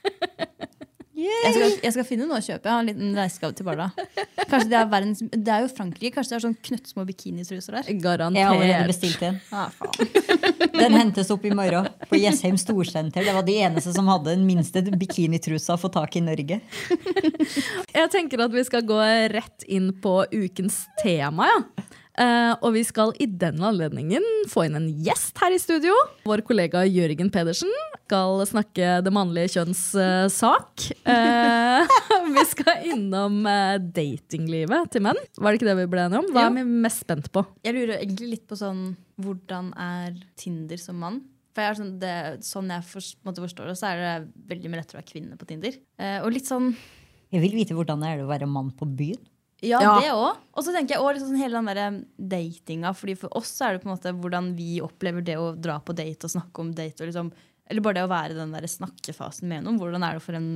[1.16, 2.68] Jeg skal, jeg skal finne noe å kjøpe.
[2.68, 3.88] Jeg har en liten reisegave til Barda.
[4.50, 6.12] Kanskje det er verdens Det er jo Frankrike.
[6.18, 7.92] Kanskje det er sånn knøttsmå bikinitruser der.
[8.04, 8.42] Garantert.
[8.42, 9.40] Jeg har allerede bestilt en.
[9.56, 9.72] Ah.
[10.82, 13.24] Den hentes opp i morgen på Jessheim Storsenter.
[13.24, 16.60] Det var de eneste som hadde den minste bikinitrusa å få tak i Norge.
[17.96, 19.00] Jeg tenker at vi skal gå
[19.32, 21.48] rett inn på ukens tema.
[21.54, 21.62] Ja.
[22.16, 25.96] Eh, og vi skal i den anledningen få inn en gjest her i studio.
[26.28, 27.72] Vår kollega Jørgen Pedersen
[28.06, 30.88] skal snakke det mannlige kjønns eh, sak.
[31.04, 31.96] Eh,
[32.38, 33.44] vi skal innom
[33.96, 35.20] datinglivet til menn.
[35.36, 36.32] Var det ikke det vi ble enige om?
[36.36, 37.44] Hva er vi mest spent på?
[37.68, 38.88] Jeg lurer egentlig litt på sånn
[39.22, 41.22] Hvordan er Tinder som mann?
[41.56, 43.06] For jeg er sånn, det, sånn jeg for,
[43.38, 44.16] forstår det, så er det
[44.52, 45.78] veldig mye lettere å være kvinne på Tinder.
[45.96, 46.74] Eh, og litt sånn
[47.32, 49.22] Jeg vil vite hvordan det er å være mann på byen.
[49.66, 49.96] Ja, Ja.
[50.02, 50.40] det òg.
[50.54, 52.00] Og så tenker jeg også liksom sånn hele den der
[52.36, 52.94] datinga.
[52.96, 55.96] Fordi for oss er det på en måte hvordan vi opplever det å dra på
[55.98, 57.02] date og snakke om date.
[57.02, 57.32] Og liksom,
[57.70, 59.80] eller bare det å være i den der snakkefasen med noen.
[59.82, 60.52] Hvordan er det for en,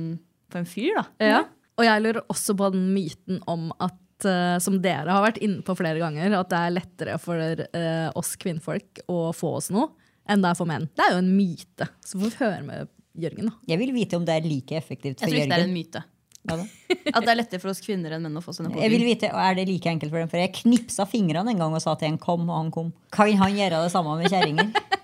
[0.50, 1.06] for en fyr, da?
[1.20, 1.40] Ja.
[1.80, 5.64] Og jeg lurer også på den myten om at eh, som dere har vært inne
[5.64, 9.88] på flere ganger, at det er lettere for uh, oss kvinnfolk å få oss noe
[10.30, 10.86] enn det er for menn.
[10.94, 11.88] Det er jo en myte.
[12.06, 13.56] Så får vi høre med Jørgen, da.
[13.66, 15.40] Jeg vil vite om det er like effektivt for Jørgen.
[15.40, 16.02] Jeg tror ikke det er en myte.
[16.48, 16.64] Ja da.
[17.16, 19.04] At det er lettere for oss kvinner enn menn å få sånne en Jeg vil
[19.04, 20.30] vite, og Er det like enkelt for dem?
[20.32, 22.94] For jeg knipsa fingrene en gang og sa til en kom, og han kom.
[23.14, 24.72] Kan han gjøre det samme med kjerringer?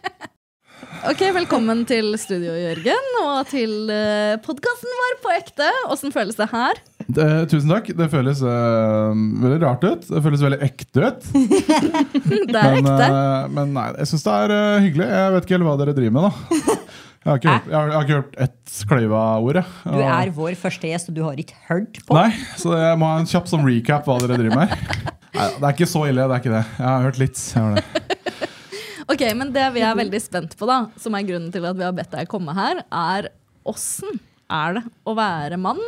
[1.06, 5.68] Ok, Velkommen til studio, Jørgen, og til uh, podkasten vår på ekte.
[5.92, 6.80] Åssen føles det her?
[7.06, 7.92] Det, tusen takk.
[7.94, 10.08] Det føles uh, veldig rart ut.
[10.08, 11.28] Det føles veldig ekte ut.
[12.50, 13.06] Det er Men, ekte.
[13.06, 15.06] Uh, men nei, jeg syns det er uh, hyggelig.
[15.12, 16.76] Jeg vet ikke helt hva dere driver med, da.
[17.26, 19.56] Jeg har ikke hørt, jeg har, jeg har ikke hørt ett kløyva ord.
[19.58, 19.94] jeg.
[19.96, 22.14] Du er vår første gjest, og du har ikke hørt på.
[22.14, 22.28] Nei,
[22.60, 24.74] så jeg må ha en kjapp sånn recap hva dere driver med.
[25.34, 26.22] Nei, det er ikke så ille.
[26.22, 26.62] det er ikke det.
[26.78, 27.40] Jeg har hørt litt.
[27.50, 28.04] Jeg har det.
[29.16, 31.84] Ok, men Det vi er veldig spent på, da, som er grunnen til at vi
[31.86, 33.28] har bedt deg komme her, er
[33.66, 34.18] åssen
[34.50, 35.78] er det å være mann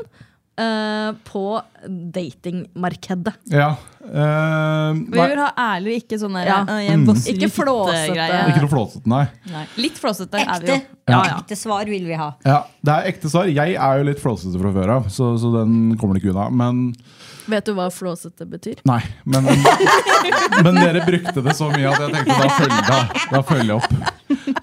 [0.59, 1.45] eh, på
[1.89, 3.35] datingmarkedet?
[3.53, 3.71] Ja.
[4.09, 6.63] Uh, Vi nei, vil ha ærlig, ikke sånn Ja.
[6.65, 6.97] «Å, jeg
[7.35, 8.29] Ikke ut», flåsete.
[8.49, 9.65] ikke noe flåsete, nei.
[9.77, 10.79] Litt flåsete er vi jo.
[11.09, 11.37] Ja, ja.
[11.43, 12.31] Ekte svar vil vi ha.
[12.45, 13.49] Ja, Det er ekte svar.
[13.53, 16.49] Jeg er jo litt flåsete fra før av, så, så den kommer det ikke unna.
[16.53, 16.95] Men
[17.49, 18.81] Vet du hva flåsete betyr?
[18.89, 19.47] Nei, men,
[20.65, 22.99] men dere brukte det så mye at jeg tenkte da følger, da,
[23.33, 23.93] da følger jeg opp.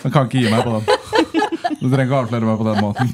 [0.05, 0.83] Jeg kan ikke gi meg på den.
[1.81, 3.09] Du trenger ikke avsløre meg på den måten.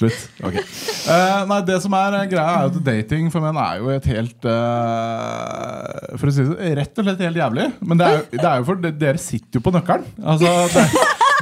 [0.00, 0.22] Slutt.
[0.48, 0.54] Ok.
[0.56, 4.06] Uh, nei, det som er eh, greia, er at dating for menn er jo et
[4.08, 7.66] helt uh, For å si det sånn, rett og slett helt jævlig.
[7.84, 10.06] Men det er, jo- det er jo for det- dere sitter jo på nøkkelen.
[10.24, 10.86] Altså, det,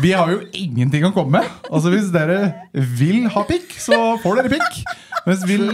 [0.02, 1.54] vi har jo ingenting å komme med.
[1.70, 2.40] Altså, hvis dere
[2.98, 4.82] vil ha pikk, så får dere pikk.
[5.28, 5.64] Hvis vil,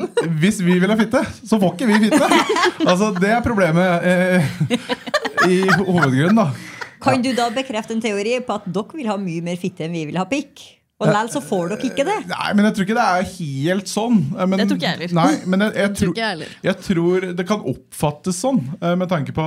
[0.42, 2.28] hvis vi vil ha fitte, så får ikke vi fitte.
[2.84, 4.54] Altså, det er problemet uh,
[5.48, 6.50] i hovedgrunnen, da.
[7.04, 9.92] Kan du da bekrefte en teori på at dere vil ha mye mer fitte enn
[9.96, 10.62] vi vil ha pikk?
[11.02, 12.16] Og likevel så får dere ikke det.
[12.30, 14.18] Nei, men jeg tror ikke det er helt sånn.
[14.30, 15.14] Eh, Men, Det tror ikke jeg heller.
[15.18, 19.34] Nei, men jeg, jeg, Tror tror, jeg tror det kan oppfattes sånn, eh, med tanke
[19.34, 19.46] på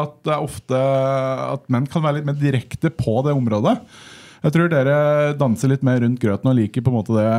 [0.00, 0.82] at det er ofte
[1.56, 3.74] at menn kan være litt mer direkte på det området.
[4.46, 4.96] Jeg tror dere
[5.40, 7.30] danser litt mer rundt grøten og liker på en måte det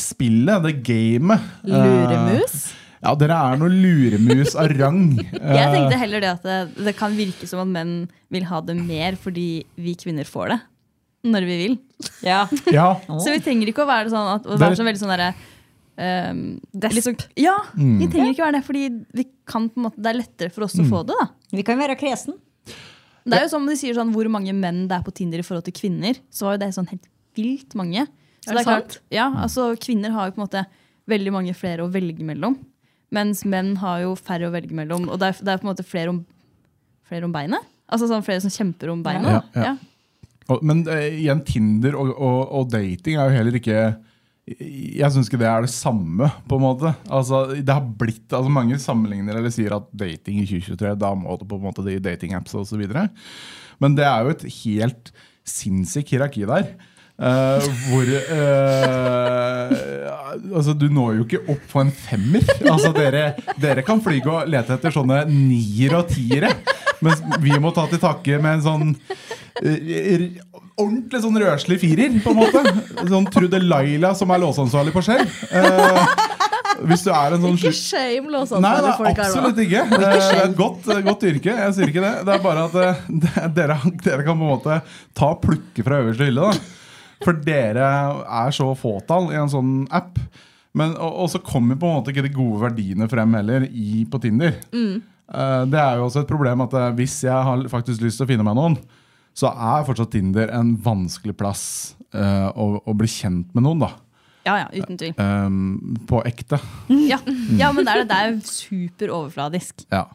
[0.00, 1.46] spillet, det gamet.
[1.62, 2.56] Eh, Luremus?
[3.00, 5.14] Ja, dere er noe luremus av rang.
[5.30, 6.58] Jeg tenkte heller det at det,
[6.90, 7.94] det kan virke som at menn
[8.34, 10.60] vil ha det mer fordi vi kvinner får det.
[11.24, 11.78] Når vi vil.
[12.24, 12.46] Ja.
[12.72, 15.12] Ja, Så vi trenger ikke å være sånn at, å er- være så veldig sånn
[15.12, 15.34] derre
[16.00, 17.98] um, liksom, Ja, Mm.
[18.00, 20.64] vi trenger ikke være det, fordi vi kan på en måte, det er lettere for
[20.64, 21.14] oss å få det.
[21.20, 22.38] da Vi kan være kresen.
[23.26, 25.42] Det er jo som de sier sånn hvor mange menn det er på Tinder i
[25.44, 26.16] forhold til kvinner.
[26.32, 27.04] Så var jo det sånn helt
[27.36, 28.06] vilt mange.
[28.40, 30.64] Så Er det klart, ja, altså Kvinner har jo på en måte
[31.06, 32.56] veldig mange flere å velge mellom.
[33.12, 35.08] Mens menn har jo færre å velge mellom.
[35.10, 36.24] Og det er, det er på en måte flere om,
[37.06, 37.60] flere om beinet.
[37.92, 39.28] Altså sånn flere som kjemper om beinet.
[39.30, 39.62] Ja, ja.
[39.62, 39.76] ja.
[40.50, 43.80] Og- Men uh, igjen, Tinder og, og, og dating er jo heller ikke
[44.50, 46.26] Jeg syns ikke det er det samme.
[46.50, 50.46] på en måte Altså, det har blitt, altså Mange sammenligner eller sier at dating i
[50.48, 53.06] 2023 Da må det på en måte de datingapps videre
[53.80, 55.12] Men det er jo et helt
[55.50, 56.66] sinnssykt hierarki der.
[57.20, 58.06] Uh, hvor
[59.20, 59.70] uh,
[60.54, 62.44] Altså, du når jo ikke opp på en femmer.
[62.70, 63.24] Altså, dere,
[63.60, 66.52] dere kan fly og lete etter sånne nier og tiere.
[67.04, 68.94] Mens vi må ta til takke med en sånn
[69.60, 72.62] ordentlig sånn røslig firer, på en måte.
[73.10, 75.24] Sånn Trude Laila som er låseansvarlig på Skjell.
[75.52, 76.02] Eh,
[76.88, 79.82] hvis du er en sånn Ikke shame Nei, låseansvarlige folk her absolutt ikke.
[79.84, 81.56] Eh, Det er et godt, godt yrke.
[81.64, 82.12] Jeg sier ikke det.
[82.28, 84.78] Det er bare at eh, det- dere, dere kan på en måte
[85.18, 86.50] ta plukke fra øverste hylle.
[86.50, 87.90] da For dere
[88.44, 90.16] er så fåtall i en sånn app.
[90.72, 94.04] Men, og, og så kommer på en måte ikke de gode verdiene frem heller i,
[94.08, 94.54] på Tinder.
[94.70, 98.28] Eh, det er jo også et problem at eh, hvis jeg har faktisk lyst til
[98.28, 98.78] å finne meg noen,
[99.36, 101.64] så er fortsatt Tinder en vanskelig plass
[102.14, 103.84] uh, å, å bli kjent med noen.
[103.86, 103.90] da
[104.46, 105.12] Ja, ja, uten tvil.
[105.20, 106.58] Um, På ekte.
[106.88, 107.18] Ja,
[107.56, 109.84] ja men det er, det er super overfladisk.
[109.92, 110.06] Ja.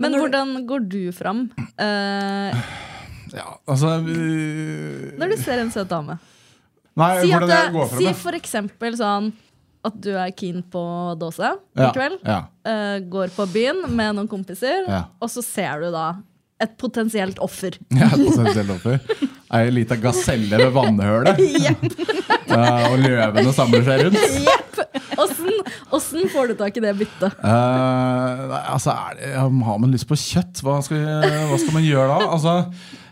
[0.00, 2.54] Men hvordan går du fram Uh,
[3.36, 6.14] ja altså uh, når du ser en søt dame?
[6.96, 9.26] Nei, Si, at hvordan jeg det, går fram si for eksempel sånn
[9.86, 10.80] at du er keen på
[11.20, 11.44] dåse
[11.76, 12.16] Ja, i kveld.
[12.24, 12.38] ja.
[12.66, 15.02] Uh, går på byen med noen kompiser, Ja.
[15.20, 16.06] og så ser du da
[16.62, 17.76] et potensielt offer.
[18.00, 19.00] Ja, et potensielt offer.
[19.56, 21.40] Ei lita gaselle ved vannhølet.
[22.52, 24.22] uh, og løvene samler seg rundt.
[24.46, 24.62] Jepp!
[25.96, 27.36] Åssen får du tak i det byttet?
[27.40, 30.60] Uh, altså, det, Har man lyst på kjøtt?
[30.64, 30.98] Hva skal,
[31.50, 32.26] hva skal man gjøre da?
[32.34, 32.56] Altså,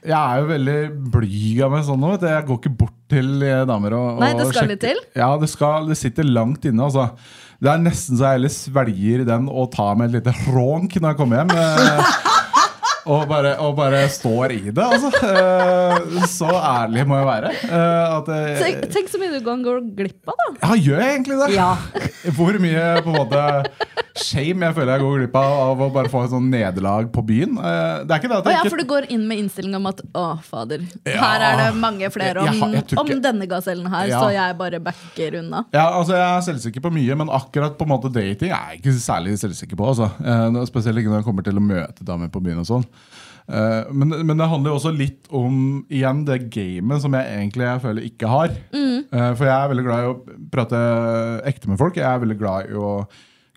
[0.04, 0.76] jeg er jo veldig
[1.14, 2.10] blyg av meg sånn nå.
[2.20, 5.00] Jeg går ikke bort til eh, damer og, Nei, det skal litt til?
[5.16, 6.90] Ja, det, skal, det sitter langt inne.
[6.90, 7.08] altså.
[7.62, 11.14] Det er nesten så jeg heller svelger den og tar meg et lite ronk når
[11.14, 11.54] jeg kommer hjem.
[13.04, 15.10] og, bare, og bare står i det, altså.
[15.28, 17.50] Eh, så ærlig må jeg være.
[17.68, 20.54] Eh, jeg, Tenk, tenk så mye du kan gå glipp av, da.
[20.62, 21.50] ja, gjør jeg egentlig det?
[21.56, 21.70] Ja.
[22.38, 23.42] Hvor mye på en måte
[24.14, 27.22] shame jeg føler jeg går glipp av av å bare få et sånn nederlag på
[27.26, 27.56] byen.
[27.58, 29.74] Eh, Det er ikke det at Å ja, jeg for du går inn med innstilling
[29.74, 31.18] om at å, fader, Ja.
[31.20, 34.20] her er det mange flere om, Jeg- jeg jeg om denne gasellen her, Ja.
[34.22, 35.64] så jeg bare backer unna.
[35.72, 38.82] Ja, altså Jeg er selvsikker på mye, men akkurat på en måte dating er jeg
[38.82, 39.86] ikke særlig selvsikker på.
[39.88, 40.10] Altså.
[40.24, 42.84] Eh, Spesielt ikke når jeg kommer til å møte damer på byen og sånn.
[43.46, 47.66] Eh, men, men det handler jo også litt om igjen det gamet som jeg egentlig
[47.66, 48.48] jeg føler ikke har.
[48.72, 49.36] Mm.
[49.36, 50.78] for jeg er veldig glad i å prate
[51.46, 51.94] ekte med folk.
[51.96, 53.06] Jeg er veldig glad i å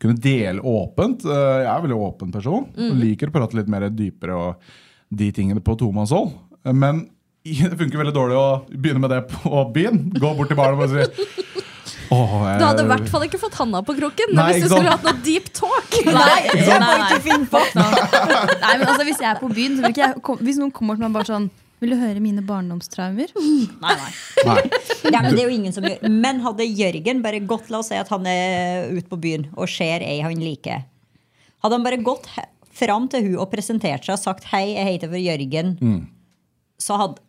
[0.02, 1.26] kunne dele åpent.
[1.26, 4.74] Eh, jeg er en veldig åpen person og liker å prate litt mer dypere og
[5.10, 6.36] de tingene på tomannshånd.
[6.76, 7.06] Men
[7.48, 10.08] det funker veldig dårlig å begynne med det på byen.
[10.18, 11.46] Gå bort til baren og bare si
[12.08, 14.72] Åh, jeg, Du hadde i hvert fall ikke fått handa på kroken Nei, hvis du
[14.72, 15.96] skulle hatt noe deep talk.
[16.08, 16.14] Nei,
[16.56, 17.38] nei, nei.
[17.44, 17.64] No.
[18.64, 20.96] nei, men altså Hvis jeg er på byen, så vil ikke jeg Hvis noen kommer
[20.96, 21.50] til meg bare sånn
[21.82, 23.32] Vil du høre mine barndomstraumer?
[23.84, 24.12] Nei, nei.
[24.48, 24.62] Nei.
[25.13, 27.92] Ja, men det er jo ingen som gjør Men hadde Jørgen bare gått La oss
[27.94, 30.82] si at han er ute på byen og ser ei han liker.
[31.63, 32.28] Hadde han bare gått
[32.78, 35.78] fram til hun og presentert seg og sagt 'hei, jeg heter for Jørgen',
[36.78, 37.24] så hadde,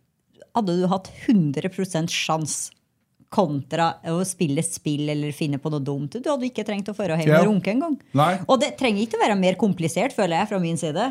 [0.57, 2.75] hadde du hatt 100% sjanse
[3.33, 6.17] kontra å spille spill eller finne på noe dumt.
[6.17, 7.97] Du hadde ikke trengt å dra hjem og runke engang.
[8.17, 8.39] Nei.
[8.49, 11.09] Og det trenger ikke å være mer komplisert, føler jeg, fra min side.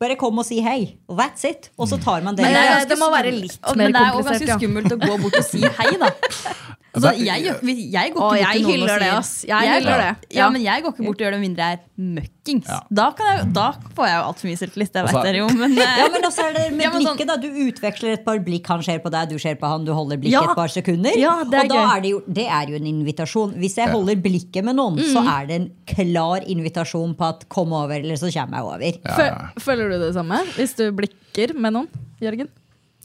[0.00, 0.96] Bare kom og si hei.
[1.08, 1.70] That's it.
[1.78, 2.44] Og så tar man det.
[2.44, 4.40] Men det, er, det må være litt mer mer Men det er jo komplisert.
[4.40, 4.58] ganske Ja.
[4.58, 6.10] skummelt å gå bort og si hei, da.
[6.94, 9.30] Altså, jeg, jeg, jeg går ikke bort til noen og det, sier ass.
[9.48, 10.10] Jeg hyller det.
[10.30, 10.48] Ja, Ja.
[10.54, 12.68] men jeg går ikke bort og gjør det mindre jeg er møkkings.
[12.70, 12.78] Ja.
[13.00, 13.64] Da, kan jeg, da
[13.96, 14.92] får jeg jo altfor mye selvtillit.
[14.94, 17.26] Det Altså- vet dere jo, men, eh, Ja, men også er det med sånn- blikket
[17.26, 19.92] da Du utveksler et par blikk, han ser på deg, du ser på han, du
[19.92, 20.44] holder blikket Ja.
[20.50, 21.18] et par sekunder.
[21.18, 21.96] Ja, det er og da gøy.
[21.96, 23.54] er det, jo, det er jo en invitasjon.
[23.58, 25.32] Hvis jeg holder blikket med noen, så Mm.
[25.34, 29.14] er det en klar invitasjon på at 'kom over', eller så kommer jeg over.
[29.18, 31.88] Fø- Føler du det samme hvis du blikker med noen?
[32.22, 32.48] Jørgen?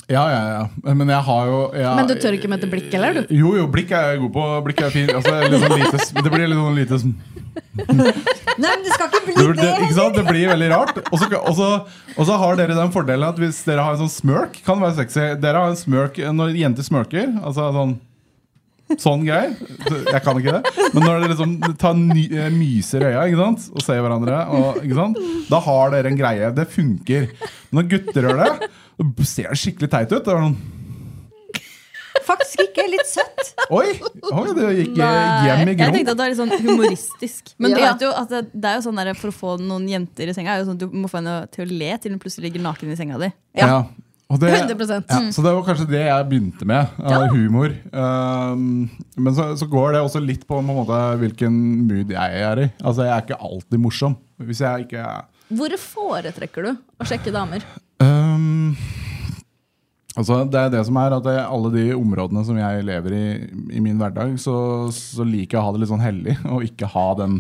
[0.10, 0.94] Ja, ja, ja.
[0.98, 3.20] Men jeg har jo jeg, Men du tør ikke møte blikk, eller?
[3.22, 3.34] du?
[3.36, 4.46] Jo, jo, blikk er jeg god på.
[4.66, 5.12] Blikk er fin.
[5.14, 7.18] Altså, litt sånn lite, det blir litt sånn lite sånn-
[8.60, 9.70] Nei, men det skal ikke bli det, det!
[9.86, 10.18] ikke sant?
[10.18, 11.00] det blir veldig rart.
[11.14, 14.88] Og så- har dere den fordelen at hvis dere har en sånn smørk, kan det
[14.90, 15.26] være sexy.
[15.46, 17.36] Dere har en smørk når jenter smørker.
[17.44, 17.98] Altså sånn
[18.98, 19.52] Sånn greier.
[20.10, 20.72] Jeg kan ikke det.
[20.96, 23.68] Men når dere liksom tar ny, eh, myser i øya ikke sant?
[23.76, 25.20] og ser hverandre, og, ikke sant?
[25.52, 26.50] da har dere en greie.
[26.58, 27.28] Det funker.
[27.70, 28.70] Når gutter gjør det,
[29.26, 30.24] ser det skikkelig teit ut.
[30.26, 30.58] Det er sånn,
[32.30, 32.84] Faktisk ikke.
[32.92, 33.54] Litt søtt.
[33.74, 33.88] Oi!
[34.30, 35.46] Oi, det gikk eh, Nei.
[35.48, 35.80] hjem i grunn.
[35.82, 37.54] jeg tenkte at det var litt sånn humoristisk.
[37.58, 37.94] Men du Ja.
[37.94, 40.36] vet jo at det, det er jo sånn der, For å få noen jenter i
[40.36, 42.50] senga er jo sånn at Du må få henne til å le til hun plutselig
[42.50, 43.32] ligger naken i senga di.
[43.58, 43.80] Ja.
[44.30, 45.10] Og det, 100%.
[45.10, 46.88] ja, så det var kanskje det jeg begynte med.
[47.02, 47.74] av humor.
[47.90, 51.56] Um, men så, så går det også litt på, på en måte, hvilken
[51.90, 52.72] mood jeg er i.
[52.84, 54.18] Altså Jeg er ikke alltid morsom.
[54.38, 57.66] Hvis jeg ikke er Hvor foretrekker du å sjekke damer?
[58.40, 58.76] Um,
[60.20, 63.26] Altså Det er det som er at det, alle de områdene som jeg lever i
[63.78, 64.56] i min hverdag, så,
[64.92, 67.38] så liker jeg å ha det litt sånn hellig, og ikke ha den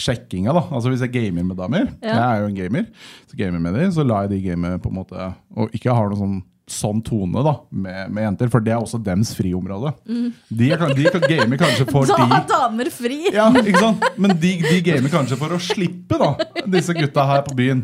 [0.00, 0.52] sjekkinga.
[0.56, 2.12] da Altså Hvis jeg gamer med damer, Ja.
[2.14, 2.86] jeg er jo en gamer,
[3.30, 5.96] så gamer jeg med de, så lar jeg de game på en måte og ikke
[5.96, 6.38] har noen sånn
[6.70, 9.90] sånn tone da med, med jenter, for det er også dems friområde.
[10.06, 13.16] De, er, kan- de kan game kanskje for Da de har damer fri!
[13.34, 14.04] ja, ikke sant?
[14.22, 16.28] Men de, de gamer kanskje for å slippe da
[16.70, 17.82] disse gutta her på byen.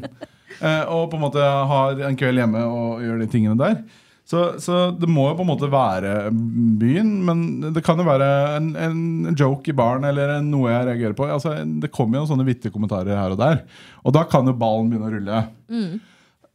[0.60, 3.80] Eh, og på en måte har en kveld hjemme og gjør de tingene der.
[4.26, 7.44] Så, så det må jo på en måte være byen, men
[7.76, 11.28] det kan jo være en, en joke i baren eller noe jeg reagerer på.
[11.30, 13.62] Altså, det kommer jo sånne vittige kommentarer her og der.
[14.02, 15.44] Og da kan jo ballen begynne å rulle.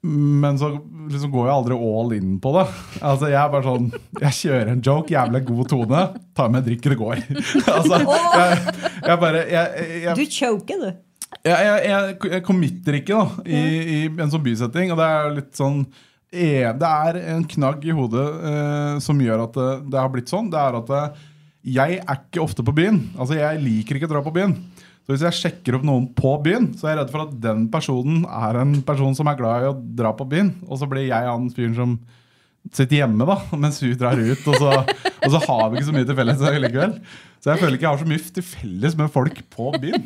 [0.02, 0.72] Men så
[1.14, 2.66] liksom går jeg aldri all in på det.
[3.06, 6.02] Altså Jeg er bare sånn Jeg kjører en joke, jævlig god tone.
[6.38, 7.22] Tar med en drikk, det går.
[7.78, 11.00] altså, jeg, jeg bare jeg, jeg, Du choker, du.
[11.40, 13.62] Jeg, jeg, jeg, jeg committer ikke da i,
[13.96, 14.92] i en sånn bysetting.
[14.94, 15.82] Og det er litt sånn
[16.30, 20.32] eh, Det er en knagg i hodet eh, som gjør at det, det har blitt
[20.32, 20.52] sånn.
[20.52, 21.28] Det er at eh,
[21.72, 23.04] jeg er ikke ofte på byen.
[23.18, 24.56] Altså Jeg liker ikke å dra på byen.
[25.02, 27.66] Så hvis jeg sjekker opp noen på byen, så er jeg redd for at den
[27.74, 30.54] personen er en person som er glad i å dra på byen.
[30.70, 31.96] Og så blir jeg han fyren som
[32.70, 34.46] sitter hjemme da, mens hun drar ut.
[34.52, 34.76] Og så,
[35.26, 36.96] og så har vi ikke så mye til felles likevel.
[37.42, 40.04] Så jeg føler ikke jeg har så mye til felles med folk på byen.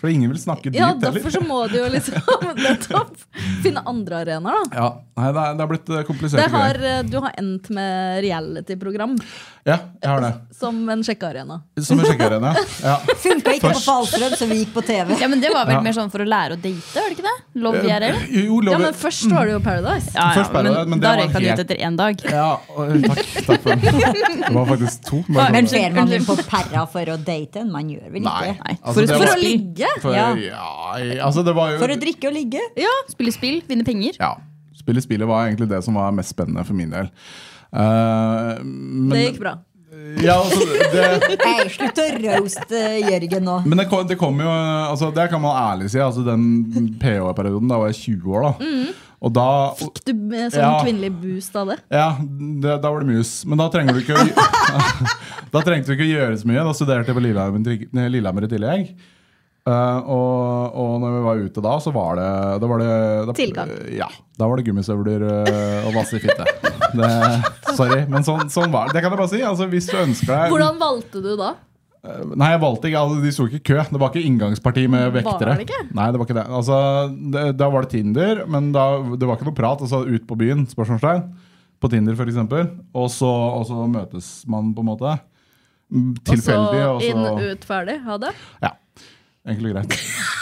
[0.00, 1.00] For ingen vil snakke dypt Ja, heller.
[1.16, 2.20] derfor så må du jo liksom
[2.64, 3.14] nettopp
[3.64, 4.76] finne andre arenaer, da.
[4.76, 6.98] Ja, nei, det, er, det er blitt komplisert kompliserte Det har, greier.
[6.98, 9.16] eh, du har endt med reality-program
[9.68, 10.30] Ja, jeg har det.
[10.60, 11.56] som en sjekkearena.
[11.84, 12.52] Som en sjekkearena.
[12.84, 12.98] Ja.
[13.24, 15.16] Funka ikke på Falstrøm, så vi gikk på TV.
[15.20, 15.80] Ja, men Det var vel Ja.
[15.88, 17.36] mer sånn for å lære å date, var det ikke det?
[17.64, 18.08] Love IRL?
[18.12, 18.76] Eh, Jo, love.
[18.76, 20.12] Ja, men først var det jo Paradise.
[20.14, 22.24] Ja, ja, Først men, men det da var røyk han helt- ut etter én dag.
[22.28, 24.37] ja, og, takk, takk for den.
[24.38, 25.20] Det var faktisk to.
[25.28, 27.70] Men ser man på perra for å date en?
[27.74, 29.92] Man gjør vel ikke Nei, Altså, for, det for, var- å For å ligge!
[30.02, 30.26] For, Ja.
[30.36, 32.62] ja, altså det var jo For å drikke og ligge?
[33.12, 34.18] spille spill, vinne penger.
[34.20, 34.34] Ja.
[34.78, 37.10] Spille spillet var egentlig det som var mest spennende for min del.
[37.74, 39.56] Uh, men, Det gikk bra.
[40.22, 43.56] Ja, altså, det, Hey, slutt å roaste Jørgen nå.
[43.66, 45.98] men det kom, det kom jo altså, Det kan man ærlig si.
[46.00, 48.46] Altså, den PH-perioden, da var jeg 20 år.
[48.48, 48.54] da
[49.18, 50.78] Og da Fikk du sånn Ja.
[50.84, 51.78] kvinnelig boost av det?
[51.90, 53.44] Ja, det, da var det mus.
[53.44, 54.24] Men da trenger du ikke å,
[55.54, 56.64] Da trengte du ikke å gjøre så mye.
[56.68, 58.92] Da studerte jeg på Lillehammer, Lillehammer i tillegg.
[59.68, 62.28] Uh, og, og når vi var ute da, så var det,
[62.62, 62.92] da var det
[63.28, 63.72] da, Tilgang.
[63.92, 64.06] Ja,
[64.40, 66.46] da var det gummistøvler uh, og vasse i fitte.
[66.96, 67.10] Det,
[67.76, 68.96] sorry, men sånn, sånn var det.
[68.96, 69.42] Det kan jeg bare si.
[69.44, 71.50] Altså, hvis du ønsker deg Hvordan valgte du da?
[72.04, 73.00] Nei, jeg valgte ikke.
[73.02, 73.78] Altså, de sto ikke i kø.
[73.90, 75.56] Det var ikke inngangsparti med vektere.
[75.58, 75.80] det ikke?
[75.98, 76.46] Nei, det var ikke det.
[76.60, 76.78] Altså,
[77.34, 78.84] det, Da var det Tinder, men da,
[79.18, 79.82] det var ikke noe prat.
[79.82, 81.24] Altså, ut på byen, spørsmålstegn.
[81.82, 82.38] På Tinder, f.eks.
[82.94, 85.18] Og, så- og så møtes man, på en måte.
[86.24, 86.82] Tilfeldig.
[86.86, 87.98] Og Og så inn, ut, ferdig?
[88.04, 88.32] Ha det?
[88.62, 88.70] Ja.
[89.48, 89.98] Enkelt og greit.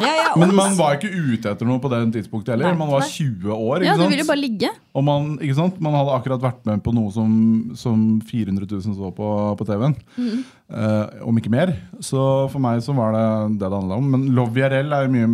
[0.00, 2.76] Ja, ja, Men man var ikke ute etter noe på det tidspunktet heller.
[2.78, 3.84] Man var 20 år.
[3.84, 4.12] Ja, ikke du sant?
[4.14, 4.70] vil jo bare ligge.
[4.96, 5.80] Og man, ikke sant?
[5.82, 7.32] man hadde akkurat vært med på noe som,
[7.78, 9.96] som 400 000 så på, på TV-en.
[10.20, 11.74] Eh, om ikke mer.
[12.04, 13.24] Så for meg så var det
[13.60, 14.10] det det handla om.
[14.14, 15.30] Men Love IRL er jo mye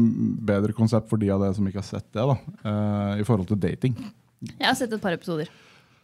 [0.53, 2.25] bedre konsept for de av dere som ikke har sett det.
[2.25, 3.99] da eh, I forhold til dating.
[4.53, 5.51] Jeg har sett et par episoder.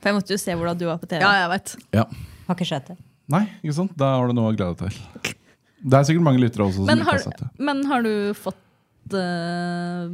[0.03, 1.23] For jeg måtte jo se hvordan du var på TV.
[1.23, 1.77] Ja, jeg vet.
[2.01, 2.09] Ja.
[2.49, 2.99] Har ikke sett det.
[3.33, 3.95] Nei, ikke sant?
[3.99, 5.39] Da har du noe å glede deg til.
[5.83, 7.49] Det er sikkert mange lyttere også som Men ikke har, har sett det.
[7.69, 10.07] men har du fått uh,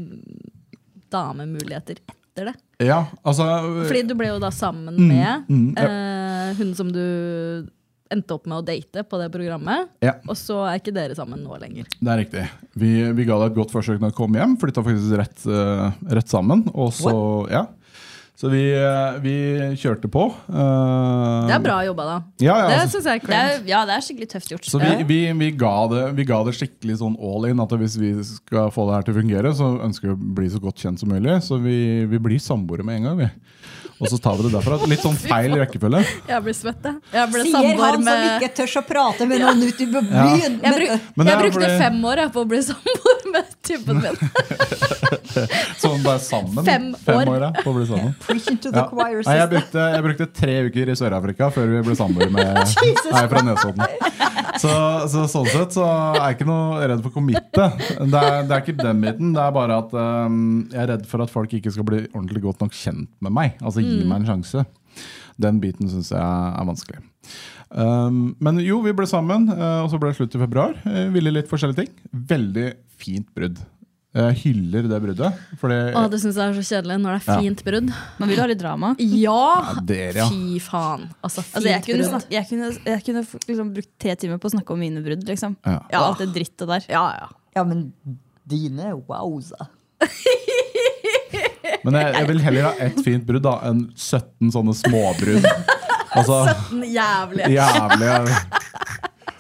[1.13, 2.55] damemuligheter etter det?
[2.87, 3.45] Ja, altså
[3.89, 5.89] Fordi du ble jo da sammen Mm, med mm, ja.
[5.89, 7.03] uh, hun som du
[8.09, 9.91] endte opp med å date på det programmet.
[10.01, 10.15] Ja.
[10.25, 11.85] Og så er ikke dere sammen nå lenger.
[12.01, 12.45] Det er riktig.
[12.81, 14.55] Vi, vi ga deg et godt forsøk når du kom hjem.
[14.63, 16.63] Flytta faktisk rett, uh, rett sammen.
[16.73, 17.13] Og så,
[17.53, 17.67] ja.
[18.39, 19.33] Så vi, eh, vi
[19.81, 20.29] kjørte på.
[20.47, 22.17] eh, Det er bra jobba, da.
[22.39, 24.69] Ja, ja, det altså, syns jeg er Det er, ja, det er skikkelig tøft gjort.
[24.71, 27.59] så vi, vi, vi, ga det, vi ga det skikkelig sånn all in.
[27.65, 30.49] At hvis vi skal få det her til å fungere, så ønsker vi å bli
[30.55, 31.35] så godt kjent som mulig.
[31.43, 33.31] Så vi, vi blir samboere med en gang, vi.
[33.99, 34.77] Og så tar vi det derfra.
[34.87, 36.05] Litt sånn feil rekkefølge.
[36.29, 37.25] Jeg blir svett, jeg.
[37.33, 40.03] Ble Sier samboer han som ikke tør å prate med noen ute Ja.
[40.07, 40.61] byen.
[40.63, 40.93] Jeg, bruk,
[41.27, 44.17] jeg brukte fordi- fem år jeg, på å bli samboer med typen min.
[45.99, 46.65] Sånn bare sammen.
[46.67, 47.31] Fem år.
[47.35, 48.15] år på å bli sammen.
[48.69, 48.85] Ja.
[48.93, 52.61] Nei, jeg, brukte, jeg brukte tre uker i Sør-Afrika før vi ble sammen med
[53.19, 53.85] ei fra Nesodden.
[54.59, 54.73] Så,
[55.11, 57.69] så sånn sett så er jeg ikke noe redd for å committe.
[57.79, 59.33] Det er, det er ikke den biten.
[59.37, 60.41] Det er bare at um,
[60.73, 63.57] jeg er redd for at folk ikke skal bli ordentlig godt nok kjent med meg.
[63.63, 64.67] Altså gi meg en sjanse.
[65.39, 67.03] Den biten syns jeg er vanskelig.
[67.71, 70.77] Um, men jo, vi ble sammen, uh, og så ble det slutt i februar.
[70.87, 72.15] Uh, ville litt forskjellige ting.
[72.33, 73.61] Veldig fint brudd.
[74.17, 75.41] Jeg hyller det bruddet.
[75.61, 77.41] Fordi Å, det syns jeg er så kjedelig når det er Ja.
[77.45, 77.91] fint brudd.
[78.19, 78.95] Man vil ha litt drama.
[78.99, 79.75] Ja!
[79.85, 80.29] dere, ja.
[80.33, 81.05] Fy faen.
[81.23, 82.33] Altså, fint Altså, jeg, kunne brudd.
[82.33, 85.27] jeg kunne, jeg kunne liksom brukt tre timer på å snakke om mine brudd.
[85.29, 85.57] Liksom.
[85.67, 85.77] Ja.
[85.93, 86.89] Og alt det drittet der.
[86.89, 87.29] Ja, ja.
[87.59, 87.93] Ja, men
[88.49, 89.69] dine wowza.
[91.85, 95.47] Men jeg, jeg vil heller ha ett fint brudd da enn 17 sånne småbrudd.
[96.19, 96.39] Altså,
[96.73, 97.47] Den jævlige.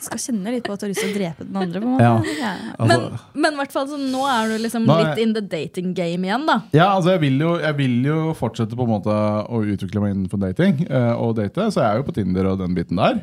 [0.08, 1.80] jævlig Skal kjenne litt på at du har lyst til å drepe den andre.
[1.80, 2.04] På en måte.
[2.04, 2.36] Ja.
[2.38, 2.52] Ja.
[2.78, 2.98] altså,
[3.34, 6.46] Men, men hvert fall, nå er du liksom Nå litt in the dating game igjen,
[6.48, 6.58] da.
[6.72, 9.14] ja, altså jeg, vil jo, jeg vil jo fortsette på en måte
[9.48, 10.86] å utvikle meg innenfor dating.
[10.90, 13.20] uh, og date, Så jeg er jo på Tinder og den biten der.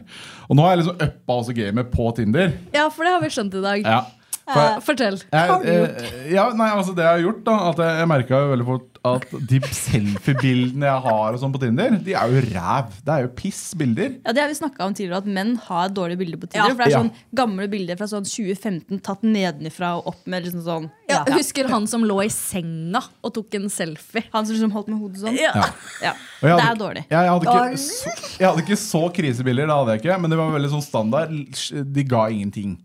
[0.50, 2.54] Og nå har jeg liksom uppa også gamet på Tinder.
[2.76, 3.86] Ja, for det har vi skjønt i dag.
[3.86, 4.04] Ja.
[4.46, 5.16] For, Fortell.
[5.34, 6.02] jeg, har du gjort?
[6.06, 8.92] eh, ja, nei, altså Det jeg har gjort, da At jeg, jeg merka veldig fort
[9.06, 12.88] at de selfie-bildene jeg har og sånn på Tinder, de er jo ræv.
[13.06, 14.16] Det er jo piss bilder.
[14.26, 16.72] Ja, det har vi snakket om tidligere, at menn har dårlige bilder på Tinder.
[16.72, 16.74] Ja.
[16.74, 17.02] For det er Ja.
[17.04, 21.36] sånn gamle bilder fra sånn 2015 tatt nedenifra og opp med liksom sånn Ja, Ja.
[21.38, 24.24] Husker han som lå i senga og tok en selfie?
[24.34, 25.38] Han som liksom holdt med hodet sånn.
[25.38, 25.54] Ja.
[26.02, 26.16] Ja.
[26.42, 27.06] Og jeg Det er dårlig.
[27.06, 30.30] Jeg, jeg, hadde ikke så, jeg hadde ikke så krisebilder, det hadde jeg ikke, men
[30.34, 31.94] det var veldig sånn standard.
[31.94, 32.78] De ga ingenting.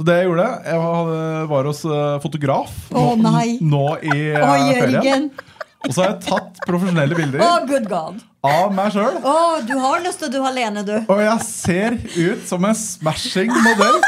[0.00, 3.58] Så det jeg gjorde, jeg var hos eh, fotograf oh, nei.
[3.60, 5.26] nå i uh, ferien.
[5.84, 7.42] Og så har jeg tatt profesjonelle bilder
[7.84, 8.22] God!
[8.40, 9.18] av meg sjøl.
[9.20, 9.34] Å,
[9.68, 10.94] du har lyst til å du alene, du.
[11.04, 13.98] Og jeg ser ut som en smashing modell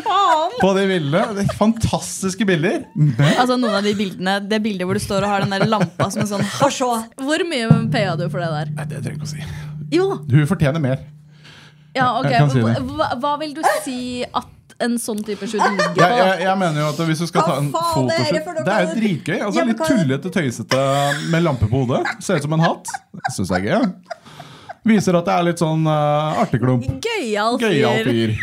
[0.64, 1.22] på de bildene.
[1.38, 2.82] Det fantastiske bilder.
[2.98, 5.68] Men Altså noen av de bildene Det bildet hvor du står og har den der
[5.70, 6.42] lampa som en sånn.
[7.22, 8.74] Hvor mye paya du for det der?
[8.80, 9.88] Nei, det trenger jeg ikke å si.
[9.94, 11.06] Jo, Du fortjener mer.
[11.94, 12.34] ja, ok.
[12.50, 12.66] Si.
[12.90, 16.02] Hva, hva vil du si at en sånn type shoot ligger på?
[16.02, 18.60] Jeg, jeg, jeg mener jo at Hvis du skal ta en er fotoshoot?
[18.66, 19.38] Det er jo dritgøy.
[19.48, 20.84] Altså, litt tullete, tøysete
[21.32, 22.02] med lampe på hodet.
[22.24, 22.94] Ser ut som en hatt.
[23.36, 24.24] Syns jeg er gøy.
[24.86, 26.86] Viser at det er litt sånn uh, artigklump.
[27.02, 27.58] Gøyal
[28.06, 28.36] fyr.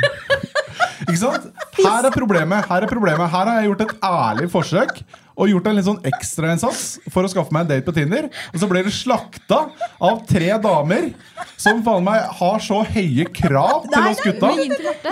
[1.04, 1.50] Ikke sant?
[1.78, 2.66] Her er problemet.
[2.70, 5.04] Her er problemet Her har jeg gjort et ærlig forsøk
[5.34, 8.28] og gjort en litt sånn ekstrainnsats for å skaffe meg en date på Tinder.
[8.54, 9.64] Og så ble det slakta
[10.04, 11.12] av tre damer
[11.60, 14.54] som faen meg har så høye krav til oss gutta.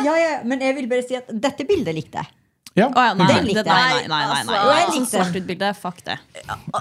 [0.05, 2.33] Ja, ja, men jeg vil bare si at dette bildet likte jeg.
[2.73, 4.07] Ja, Oh, ja, nei, det, likte nei, jeg.
[4.07, 4.55] nei, nei, nei, nei.
[4.55, 6.15] Altså, jeg Sånn svart-hvitt-bilde, fuck det.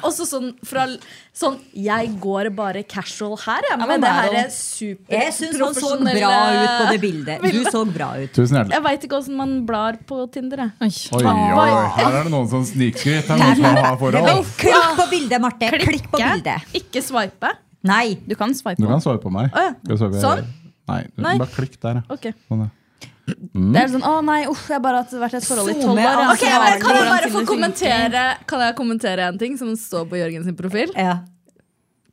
[0.07, 0.85] Også sånn fra
[1.35, 5.33] sånn Jeg går bare casual her, jeg, men med det det er her jo- Jeg
[5.35, 7.43] syns han så bra ut på det bildet.
[7.43, 8.33] Du så bra ut.
[8.33, 8.71] Tusen hjertelig.
[8.79, 10.71] Jeg veit ikke åssen man blar på Tinder.
[10.79, 10.95] Jeg.
[11.13, 11.89] Oi, oi, oi.
[11.99, 13.35] Her er det noen som snikskryter.
[13.35, 14.47] Her er noen som har forhold.
[14.63, 15.71] Klikk på bildet, Marte.
[15.75, 16.71] Klikk på bildet.
[16.73, 17.51] Ikke swipe.
[17.83, 18.15] Nei.
[18.29, 18.91] Du kan swipe Du på.
[18.95, 19.51] kan meg.
[19.57, 19.97] Oh, ja.
[19.97, 20.47] Sånn?
[20.87, 21.39] Nei, du- Nei.
[21.39, 22.03] bare klikk der, ja.
[22.11, 22.31] Ok.
[22.49, 22.71] Sånn, ja.
[23.31, 25.99] Det er sånn, å nei, uff, jeg bare har vært i et forhold i tolv
[26.01, 26.21] år.
[26.33, 30.19] Ok, men Kan jeg bare få kommentere Kan jeg kommentere en ting som står på
[30.21, 30.93] Jørgen sin profil?
[30.97, 31.19] Ja.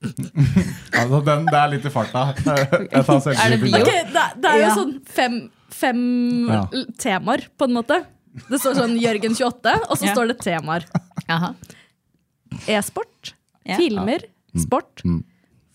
[0.97, 2.22] Altså, den, det er litt i farta.
[2.91, 3.95] Jeg tar selv Er det det,
[4.41, 4.76] det er jo Ja.
[4.76, 5.36] sånn fem,
[5.74, 5.99] fem
[6.49, 6.61] Ja.
[7.01, 7.99] temaer, på en måte.
[8.49, 10.13] Det står sånn Jørgen 28, og så Ja.
[10.15, 10.86] står det temaer.
[12.68, 13.34] E-sport,
[13.65, 13.76] Ja.
[13.78, 14.20] filmer,
[14.55, 15.01] sport.
[15.05, 15.24] Mm.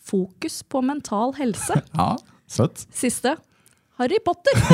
[0.02, 1.82] Fokus på mental helse.
[1.94, 2.16] Ja,
[2.48, 2.86] søtt.
[2.92, 3.36] Siste
[4.02, 4.54] Harry Potter.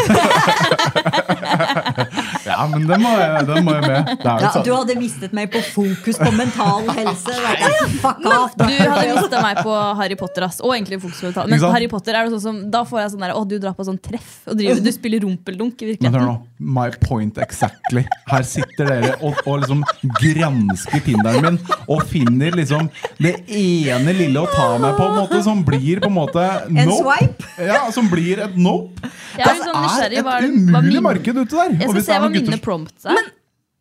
[2.49, 4.07] Ja, men den må jeg, den må jeg med.
[4.23, 4.65] Det er jo Ja, sånn.
[4.65, 7.35] du hadde mistet meg på fokus på mental helse.
[7.35, 7.89] Ja, ja.
[8.01, 8.55] Fuck off.
[8.57, 10.47] Du hadde mista meg på Harry Potter.
[10.49, 10.61] Ass.
[10.65, 11.51] Og egentlig fokus på mental.
[11.53, 13.77] Men Harry Potter er det sånn som, da får jeg sånn der, å, du drar
[13.77, 16.37] på sånn treff og driver, du spiller rumpeldunk i Men hør nå,
[16.79, 18.05] my point exactly.
[18.31, 19.85] Her sitter dere og, og liksom
[20.23, 22.89] gransker Tinderen min og finner liksom
[23.21, 26.81] det ene lille å ta meg på, en måte, som blir på en måte En
[26.89, 27.03] nope.
[27.19, 27.53] swipe?
[27.69, 29.11] Ja, som blir et nope.
[29.39, 31.77] Er litt sånn Det er et var, umulig marked ute der.
[31.83, 33.29] Jeg skal se hva mine prompts er.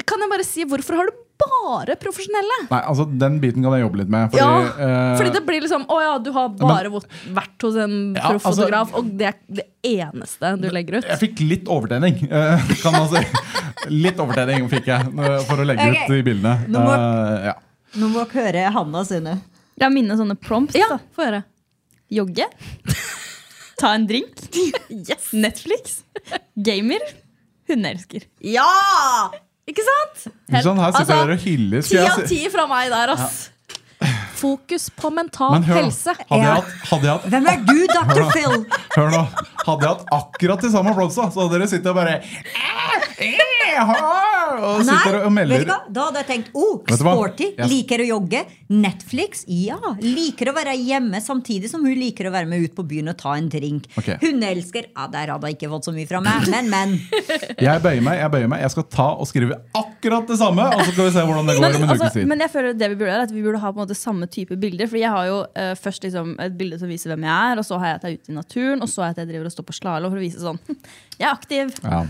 [0.07, 2.57] Kan jeg bare si, hvorfor har du bare profesjonelle?
[2.71, 4.31] Nei, altså Den biten kan jeg jobbe litt med.
[4.31, 7.01] Fordi, Ja, eh, fordi det blir liksom Å ja, du har bare men,
[7.35, 11.05] vært hos en Ja, altså- og det er det eneste du legger ut.
[11.05, 13.21] Jeg fikk litt overtenning, eh, kan man si.
[13.93, 16.07] Litt overtenning fikk jeg eh, for å legge okay.
[16.07, 16.55] ut de bildene.
[16.67, 17.53] Nå må- Eh, ja.
[17.97, 19.41] Nå må dere høre Hanna sine.
[19.77, 20.75] Det er mine sånne prompts.
[20.75, 21.43] Ja, få høre.
[22.09, 22.47] Jogge.
[23.77, 24.39] Ta en drink.
[25.33, 25.99] Netflix.
[26.55, 27.03] Gamer.
[27.69, 28.23] Hundeelsker.
[28.41, 28.65] Ja!
[29.67, 30.23] Ikke sant?
[30.49, 31.83] Helt, sånn Her sitter Altså, dere og hyller.
[31.85, 33.39] Ti av ti fra meg der, ass.
[34.37, 36.13] Fokus på mental Men hør, helse.
[36.29, 38.19] hadde jeg hatt, hadde jeg hatt Hvem er du, Dr.
[38.35, 38.57] Phil?
[38.93, 39.21] Hør nå,
[39.63, 42.19] Hadde jeg hatt akkurat de samme blomsta, så hadde dere sittet og bare
[43.77, 45.77] Og sitter og vet du hva?
[45.93, 48.43] Da hadde jeg tenkt oh, sporty, Jeg- liker å jogge.
[48.67, 49.77] Netflix, ja.
[50.03, 53.17] Liker å være hjemme samtidig som hun liker å være med ut på byen og
[53.19, 53.87] ta en drink.
[53.95, 54.89] Hun Hundeelsker.
[54.95, 56.95] Ja, der hadde jeg ikke fått så mye fra meg, men, men.
[57.67, 60.81] Jeg bøyer meg, jeg bøyer meg Jeg skal ta og skrive akkurat det samme, og
[60.83, 62.27] så skal vi se hvordan det går Men, om en altså, ukes tid.
[62.29, 63.97] men jeg føler det vi burde gjøre er at vi burde ha på en måte
[63.97, 64.89] samme type bilder.
[64.91, 67.67] Fordi jeg har jo uh, først liksom et bilde som viser hvem jeg er, og
[67.67, 69.31] så har jeg at jeg er ute i naturen, og så har jeg at jeg
[69.33, 70.61] driver og står på slalåm for å vise sånn
[71.19, 71.73] Jeg er aktiv.
[71.83, 72.03] Ja.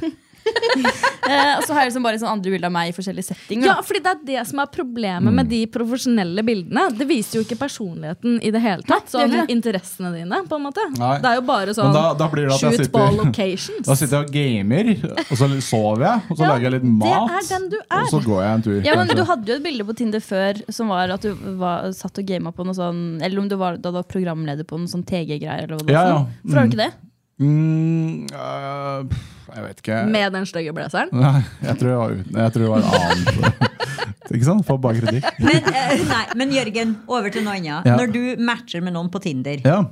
[1.27, 3.65] Eh, og så har jeg liksom bare sånn andre bilder av meg i forskjellige settinger.
[3.67, 5.35] Ja, fordi det er det som er problemet Mm.
[5.35, 6.85] med de profesjonelle bildene.
[6.95, 9.09] Det viser jo ikke personligheten i det hele tatt.
[9.11, 9.41] Nei, det Sånn det.
[9.51, 10.85] interessene dine, på en måte.
[10.95, 11.17] Nei.
[11.19, 13.83] Det er jo bare sånn Men da, da blir det at shoot sitter locations.
[13.91, 14.93] Da sitter jeg og gamer,
[15.27, 17.35] og så sover jeg, og så Ja, lager jeg litt det mat.
[17.41, 17.99] er den du er.
[18.05, 18.77] Og så går jeg en tur.
[18.87, 19.17] Ja, men kanskje.
[19.19, 22.25] Du hadde jo et bilde på Tinder før som var at du var, satt og
[22.31, 25.03] gama på noe sånn Eller om du var, da du var programleder på noe sånn
[25.03, 25.67] TG-greier.
[25.75, 26.25] det Ja, ja.
[26.47, 26.93] for har du ikke det?
[27.37, 29.17] Mm, øh,
[29.53, 29.97] jeg vet ikke.
[30.09, 31.11] Med den stygge blazeren.
[31.13, 32.39] Nei, jeg tror det var uten.
[32.41, 33.67] Jeg tror det var en annen.
[34.37, 34.65] ikke sant?
[34.67, 35.27] Får bare kritikk.
[35.39, 37.87] Men, eh, nei, men Jørgen, over til noe annet.
[37.87, 37.95] Ja.
[37.99, 39.83] Når du matcher med noen på Tinder, Ja.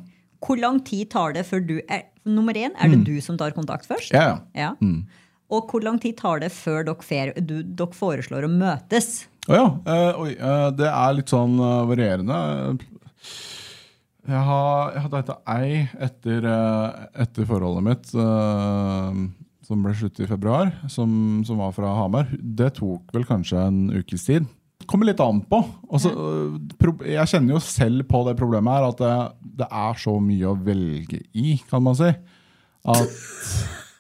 [0.46, 3.52] hvor lang tid tar det før du er Nummer én, er det du som tar
[3.54, 4.10] kontakt først?
[4.10, 4.18] Mm.
[4.18, 4.72] Ja, ja.
[4.82, 5.04] Mm.
[5.54, 9.28] Og hvor lang tid tar det før dere, fer, du, dere foreslår å møtes?
[9.46, 9.66] Å ja.
[9.86, 12.40] Uh, oi, uh, det er litt sånn uh, varierende.
[14.26, 15.72] Jeg har, jeg har data ei
[16.02, 19.20] etter, eh, etter forholdet mitt, eh,
[19.66, 22.32] som ble slutt i februar, som, som var fra Hamar.
[22.34, 24.50] Det tok vel kanskje en ukes tid.
[24.90, 25.62] Kommer litt an på.
[25.94, 29.14] Også, eh, jeg kjenner jo selv på det problemet her, at det,
[29.62, 32.10] det er så mye å velge i, kan man si.
[32.86, 33.14] At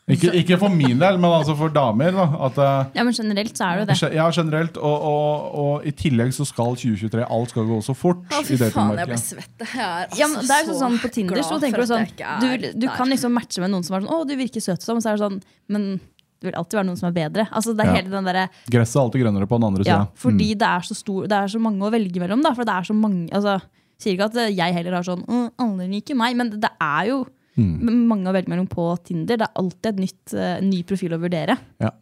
[0.06, 2.12] Ikke, ikke for min del, men altså for damer.
[2.14, 4.14] Da, at eh, Ja, men generelt så er det jo det.
[4.14, 4.76] Ja, generelt.
[4.78, 8.20] Og, og, og i tillegg så skal 2023 alt skal gå så fort.
[8.30, 9.56] Å, i fy faen, jeg ble svett.
[9.66, 12.06] Jeg er Ja, men altså det er jo sånn På Tinder så tenker du sånn
[12.44, 14.86] Du, du kan liksom matche med noen som er sånn 'Å, du virker søt', og
[14.92, 15.40] sånn, så er det sånn
[15.74, 17.48] Men det vil alltid være noen som er bedre.
[17.50, 17.96] Altså det er Ja.
[17.98, 20.86] hele den derre Gresset er alltid grønnere på den andre Ja, fordi fordi det er
[20.86, 22.54] så stor Det er så mange å velge mellom, da.
[22.54, 23.58] For det er så mange altså,
[23.98, 27.26] Sier ikke at jeg heller har sånn «Å, 'Alle liker meg', men det er jo
[27.56, 28.08] Mm.
[28.10, 29.40] mange har velge mellom på Tinder.
[29.40, 31.56] Det er alltid et nytt, eh, ny profil å vurdere.
[31.84, 31.94] Ja.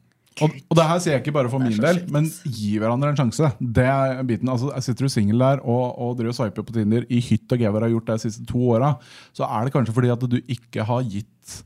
[0.41, 3.20] Og, og det her sier jeg ikke bare for min del, men gi hverandre en
[3.20, 3.51] sjanse.
[3.62, 7.06] Det er biten, altså Sitter du singel der og, og driver og sveiper på Tinder
[7.06, 8.95] i hytt og gevær har gjort det de siste to åra,
[9.36, 11.60] så er det kanskje fordi at du ikke har gitt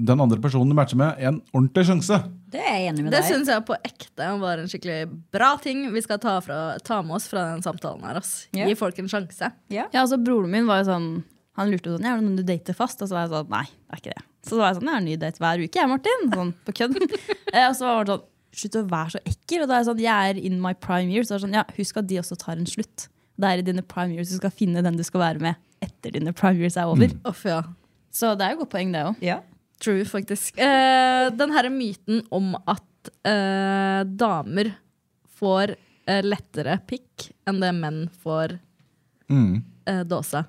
[0.00, 2.20] den andre personen du matcher med, en ordentlig sjanse.
[2.50, 3.18] Det er jeg enig med deg.
[3.18, 5.00] Det syns jeg på ekte var en skikkelig
[5.34, 8.20] bra ting vi skal ta, fra, ta med oss fra den samtalen her.
[8.22, 8.46] Ass.
[8.56, 8.68] Ja.
[8.70, 9.50] Gi folk en sjanse.
[9.68, 9.90] Yeah.
[9.92, 11.10] Ja, altså Broren min var jo sånn
[11.58, 13.00] Han lurte sånn, ja, er det noen du dater fast?
[13.02, 14.24] Og så var jeg sånn, nei, det er ikke det.
[14.46, 16.28] Så da var jeg sånn, jeg har en ny date hver uke, jeg, Martin.
[16.34, 16.98] Sånn på kødd.
[17.54, 18.26] Eh, og så var han sånn,
[18.60, 19.62] slutt å være så ekkel.
[19.64, 21.32] Og da er jeg sånn, jeg er in my prime years.
[21.34, 23.08] Er sånn, ja, husk at de også tar en slutt.
[23.40, 26.12] Det er i dine prime years du skal finne den du skal være med etter
[26.14, 27.10] dine prime years er over.
[27.26, 27.62] Uff, ja.
[28.14, 29.18] Så det er jo godt poeng, det òg.
[29.24, 29.40] Ja.
[29.82, 30.58] True, faktisk.
[30.60, 34.70] Eh, den her myten om at eh, damer
[35.40, 35.72] får
[36.06, 38.58] eh, lettere pikk enn det menn får
[39.30, 39.62] Mm.
[39.86, 40.40] eh, dåse.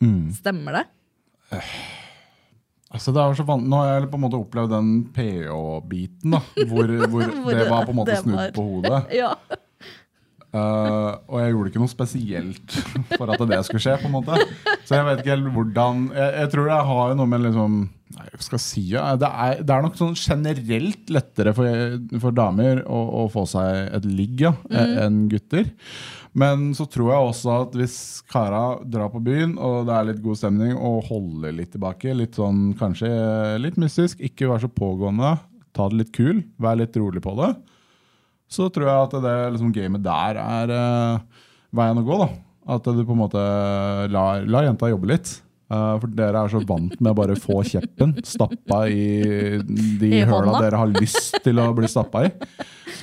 [0.00, 0.30] Mm.
[0.32, 0.84] Stemmer det?
[2.90, 6.36] Altså, det er så van Nå har jeg på en måte opplevd den PH-biten.
[6.70, 9.02] Hvor, hvor, det var på en måte snudd var- på hodet.
[9.22, 9.34] Ja.
[10.50, 12.72] Uh, og jeg gjorde ikke noe spesielt
[13.14, 13.92] for at det skulle skje.
[14.02, 14.34] på en måte
[14.82, 17.76] Så jeg vet ikke helt hvordan Jeg, jeg tror jeg har noe med liksom
[18.10, 18.82] Nei, hva skal jeg si?
[18.90, 19.04] Ja?
[19.20, 23.92] Det, er, det er nok sånn generelt lettere for, for damer å, å få seg
[24.00, 24.96] et ligg ja, Mm.
[25.04, 25.68] enn gutter.
[26.34, 27.96] Men så tror jeg også at hvis
[28.30, 32.38] kara drar på byen, og det er litt god stemning, og holder litt tilbake, litt
[32.38, 33.10] sånn kanskje
[33.62, 35.32] litt mystisk, ikke være så pågående,
[35.74, 37.52] ta det litt kul, være litt rolig på det,
[38.50, 41.44] så tror jeg at det liksom, gamet der er uh,
[41.78, 42.18] veien å gå.
[42.24, 42.30] da.
[42.74, 43.42] At du på en måte
[44.10, 45.30] lar, lar jenta jobbe litt.
[45.70, 50.24] Eh, for dere er så vant med å bare få kjeppen stappa i de I
[50.24, 50.62] høla hånda.
[50.64, 52.32] dere har lyst til å bli stappa i.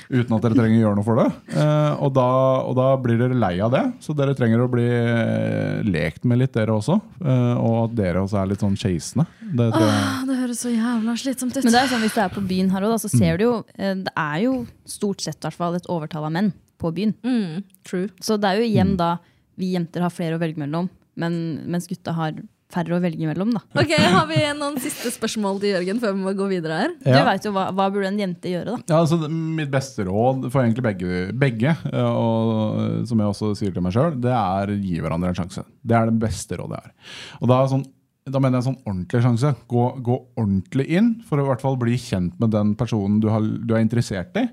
[0.08, 1.26] Uten at dere trenger å gjøre noe for det.
[1.52, 2.26] Uh, og, da,
[2.68, 3.82] og da blir dere lei av det.
[4.04, 6.98] Så dere trenger å bli eh, lekt med litt, dere også.
[7.20, 9.24] Uh, og at dere også er litt sånn chasende.
[9.40, 9.70] Det.
[9.72, 11.62] Ah, det høres så jævla slitsomt ut.
[11.64, 13.54] Men det er sånn, hvis du er på byen her også, så ser du jo
[13.76, 14.52] Det er jo
[14.88, 17.16] stort sett hvert fall et overtall av menn på byen.
[17.24, 18.12] Mm, true.
[18.20, 19.14] Så det er jo igjen da
[19.58, 20.88] vi jenter har flere å velge mellom,
[21.18, 21.34] men,
[21.66, 22.36] mens gutta har
[22.72, 23.52] færre å velge mellom.
[23.56, 23.62] da.
[23.80, 26.94] Ok, Har vi noen siste spørsmål til Jørgen før vi må gå videre her?
[27.00, 28.92] Du vet jo hva, hva burde en jente gjøre, da?
[28.92, 33.72] Ja, altså, mitt beste råd for egentlig begge, begge eh, og som jeg også sier
[33.74, 35.64] til meg sjøl, det er gi hverandre en sjanse.
[35.80, 37.14] Det er det beste rådet jeg har.
[37.40, 37.86] Og da, er sånn,
[38.28, 39.54] da mener jeg en sånn ordentlig sjanse.
[39.72, 43.30] Gå, gå ordentlig inn for å i hvert fall bli kjent med den personen du,
[43.32, 44.44] har, du er interessert i.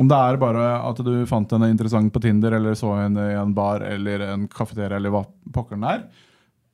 [0.00, 3.36] Om det er bare at du fant henne interessant på Tinder, eller så henne i
[3.36, 6.28] en bar eller en kafeteria, eller hva pokkeren den er.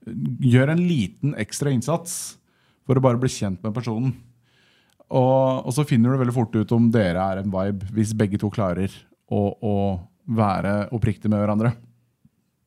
[0.07, 2.37] Gjør en liten ekstra innsats
[2.87, 4.15] for å bare bli kjent med personen.
[5.07, 8.41] Og, og så finner du veldig fort ut om dere er en vibe, hvis begge
[8.43, 8.93] to klarer
[9.31, 9.75] å, å
[10.27, 11.75] være oppriktige med hverandre.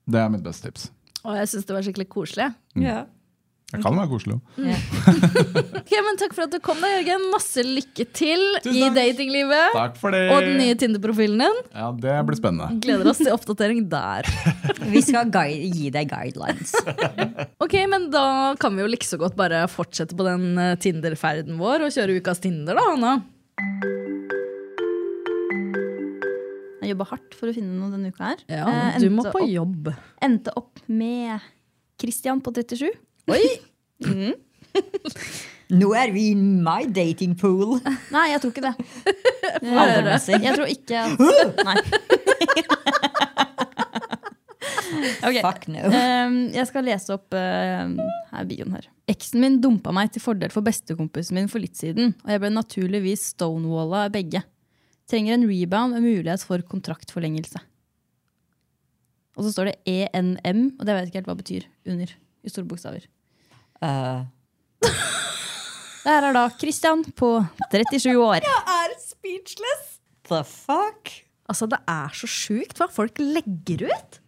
[0.09, 0.89] Det er mitt beste tips.
[1.25, 2.51] Og jeg syns det var skikkelig koselig.
[2.79, 3.03] Ja.
[3.69, 4.41] Det kan være koselig òg.
[5.79, 7.23] Ok, men Takk for at du kom, da, Jørgen.
[7.33, 9.73] Masse lykke til i datinglivet.
[9.75, 10.23] Takk for det.
[10.33, 11.59] Og den nye Tinder-profilen din.
[11.73, 12.79] Ja, Det blir spennende.
[12.83, 14.25] Gleder oss til oppdatering der.
[14.93, 16.73] Vi skal guide, gi deg guidelines.
[17.63, 18.23] Ok, men Da
[18.61, 22.17] kan vi jo like så godt bare fortsette på den eh, Tinder-ferden vår og kjøre
[22.21, 23.13] ukas Tinder, da, Anna.
[26.79, 28.39] Jeg jobba hardt for å finne noe denne uka her.
[28.49, 28.65] Ja,
[28.95, 29.91] Eh, Du må på opp- jobb.
[30.25, 31.39] Endte opp med
[31.99, 32.89] Christian på 37.
[33.29, 33.45] Oi!
[35.79, 37.77] Nå er vi i my dating pool.
[38.13, 38.75] Nei, jeg tror ikke det.
[39.83, 40.39] Aldermessig.
[40.41, 41.19] Jeg tror ikke at
[41.67, 41.75] Nei.
[45.19, 45.41] Okay.
[45.43, 45.83] Fuck no.
[45.93, 47.91] ehm, jeg skal lese opp eh,
[48.31, 48.87] her er bioen her.
[49.11, 52.51] Eksen min dumpa meg til fordel for bestekompisen min for litt siden, og jeg ble
[52.55, 54.41] naturligvis stonewalla av begge.
[55.09, 57.61] Trenger en rebound med mulighet for kontraktforlengelse.
[59.37, 62.17] Og så står det ENM, og det vet jeg ikke helt hva det betyr under.
[62.43, 63.07] I store bokstaver.
[63.83, 64.25] Uh,
[65.99, 67.31] Det er da Christian på
[67.71, 68.39] 37 år.
[68.45, 69.99] Jeg er speechless.
[70.29, 71.11] the fuck?
[71.49, 74.19] Altså, Det er så sjukt hva folk legger ut.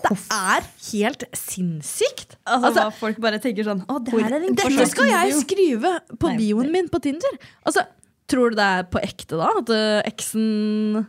[0.00, 2.36] Det er helt sinnssykt.
[2.46, 5.90] Altså, Altså, hva folk bare tenker sånn Å, det er en Dette skal jeg skrive
[6.16, 7.36] på bioen min på Tinder!
[7.66, 7.84] Altså,
[8.30, 9.48] Tror du det er på ekte, da?
[9.58, 11.00] At eh, eksen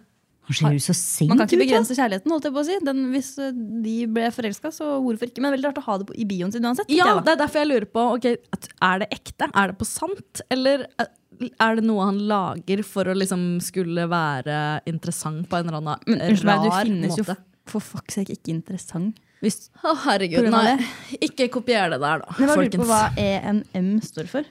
[0.52, 2.34] Han ser jo så sint Man kan ikke begrense kjærligheten.
[2.34, 5.44] holdt jeg på å si Den, Hvis eh, de ble forelska, så hvorfor ikke?
[5.44, 6.92] Men veldig rart å ha det på, i bioen sin uansett.
[6.94, 8.38] Ja, det er derfor jeg lurer på okay,
[8.84, 9.50] Er det ekte?
[9.52, 10.44] Er det på sant?
[10.54, 11.12] Eller eh,
[11.52, 16.08] er det noe han lager for å liksom skulle være interessant på en eller annen
[16.12, 17.38] Men rar meg, du finnes jo måte?
[17.72, 19.20] for fuck's sake ikke interessant.
[19.42, 20.76] Hvis, Å, herregud, nei.
[21.18, 22.36] Ikke kopier det der, da.
[22.38, 24.50] men jeg lurer på hva ENM står for.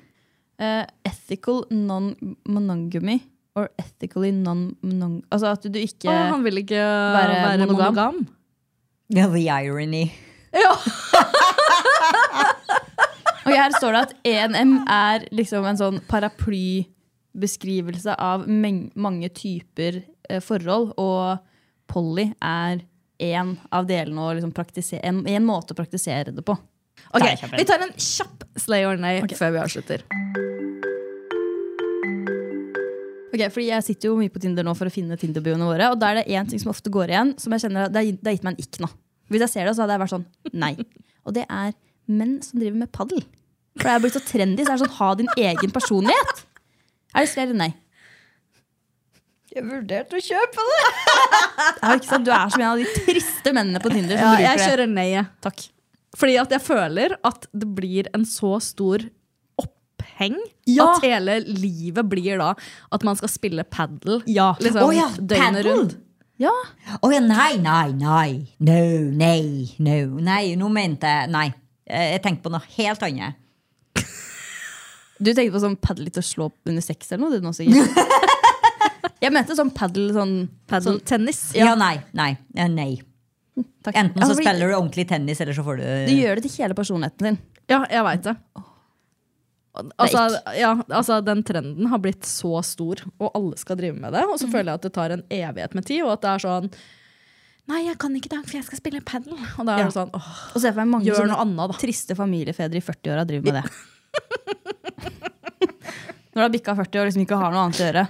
[0.61, 3.21] Uh, ethical non-monogamy.
[3.59, 5.23] Or ethically non-monogamy.
[5.33, 7.95] Altså at du ikke Å, han vil ikke være, være monogam.
[7.95, 8.27] monogam.
[9.11, 10.13] Ja, the irony.
[10.55, 10.77] Ja.
[13.51, 20.41] Og her står det at ENM er liksom en sånn paraplybeskrivelse av mange typer eh,
[20.45, 21.39] forhold, og
[21.91, 22.81] Polly er
[23.21, 24.53] én av delene å liksom
[25.03, 26.57] en, en måte å praktisere det på.
[27.17, 27.27] Ok,
[27.57, 29.37] Vi tar en kjapp slay or nay okay.
[29.37, 30.01] før vi avslutter.
[33.31, 35.99] Ok, fordi Jeg sitter jo mye på Tinder nå for å finne Tinder-bioene våre, og
[36.01, 38.09] da er det én ting som ofte går igjen, som jeg kjenner at det har
[38.09, 38.89] gitt- det har gitt meg en ikk nå.
[39.31, 40.73] Hvis jeg ser det, så hadde jeg vært sånn nei.
[41.25, 41.73] Og det er
[42.09, 43.23] menn som driver med padel.
[43.79, 44.65] For det er blitt så trendy.
[44.67, 46.45] så er det sånn, Ha din egen personlighet.
[47.15, 47.75] Er det eller nei?
[49.51, 50.83] Jeg vurderte å kjøpe det!
[51.83, 52.25] Ja, ikke sant?
[52.27, 54.17] Du er som en av de triste mennene på Tinder.
[54.19, 55.09] som Ja, bruker jeg kjører nei.
[55.43, 55.65] Takk.
[56.19, 59.03] Fordi at jeg føler at det blir en så stor
[60.21, 60.93] oppheng Ja.
[60.95, 62.55] at hele livet blir da
[62.93, 64.55] at man skal spille padel Ja.
[64.61, 65.97] liksom, oh, ja, døgnet rundt.
[66.41, 66.51] Ja.
[67.03, 68.49] Oh, ja, nei, nei, nei.
[68.61, 70.19] No, nei, no.
[70.21, 71.53] Nei, nå mente jeg Nei.
[71.87, 73.35] Eh, Jeg tenkte på noe helt annet.
[75.21, 77.37] Du tenkte på sånn padel til å slå opp under sex eller noe?
[77.37, 77.93] Du, nå, sikkert.
[79.21, 81.43] Jeg mente sånn padel, sånn, Padel, sånn tennis.
[81.53, 81.99] Ja, nei.
[82.17, 82.31] Nei.
[82.57, 83.03] Ja, nei.
[83.85, 83.93] takk.
[84.01, 86.75] Enten så spiller du ordentlig tennis, eller så får du Du gjør det til hele
[86.79, 87.39] personligheten din.
[87.69, 88.37] Ja, jeg veit det.
[89.71, 90.25] Altså,
[90.59, 94.25] ja, altså, den trenden har blitt så stor, og alle skal drive med det.
[94.27, 96.43] Og så føler jeg at det tar en evighet med tid, og at det er
[96.47, 96.73] sånn
[97.71, 99.37] Nei, jeg kan ikke i dag, for jeg skal spille padel.
[99.39, 99.85] Og da er Ja.
[99.87, 101.77] det sånn åh, Og så er det mange Gjør noe annet, da.
[101.79, 103.71] triste familiefedre i 40-åra driver med det.
[106.31, 108.05] Når du har bikka 40 og liksom ikke har noe annet å gjøre.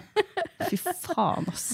[0.70, 1.66] Fy faen, ass.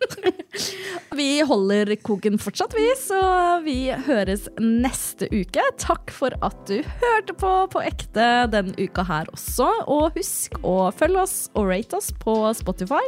[1.18, 3.20] Vi holder koken fortsatt, vi, så
[3.64, 5.64] vi høres neste uke.
[5.82, 9.68] Takk for at du hørte på på ekte denne uka her også.
[9.90, 13.04] Og husk å følge oss og rate oss på Spotify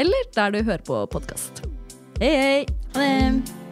[0.00, 1.64] eller der du hører på podkast.
[2.22, 2.62] Hei, hei!
[2.96, 3.62] Ha det.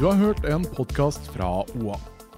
[0.00, 1.98] Du har hørt en podkast fra OA.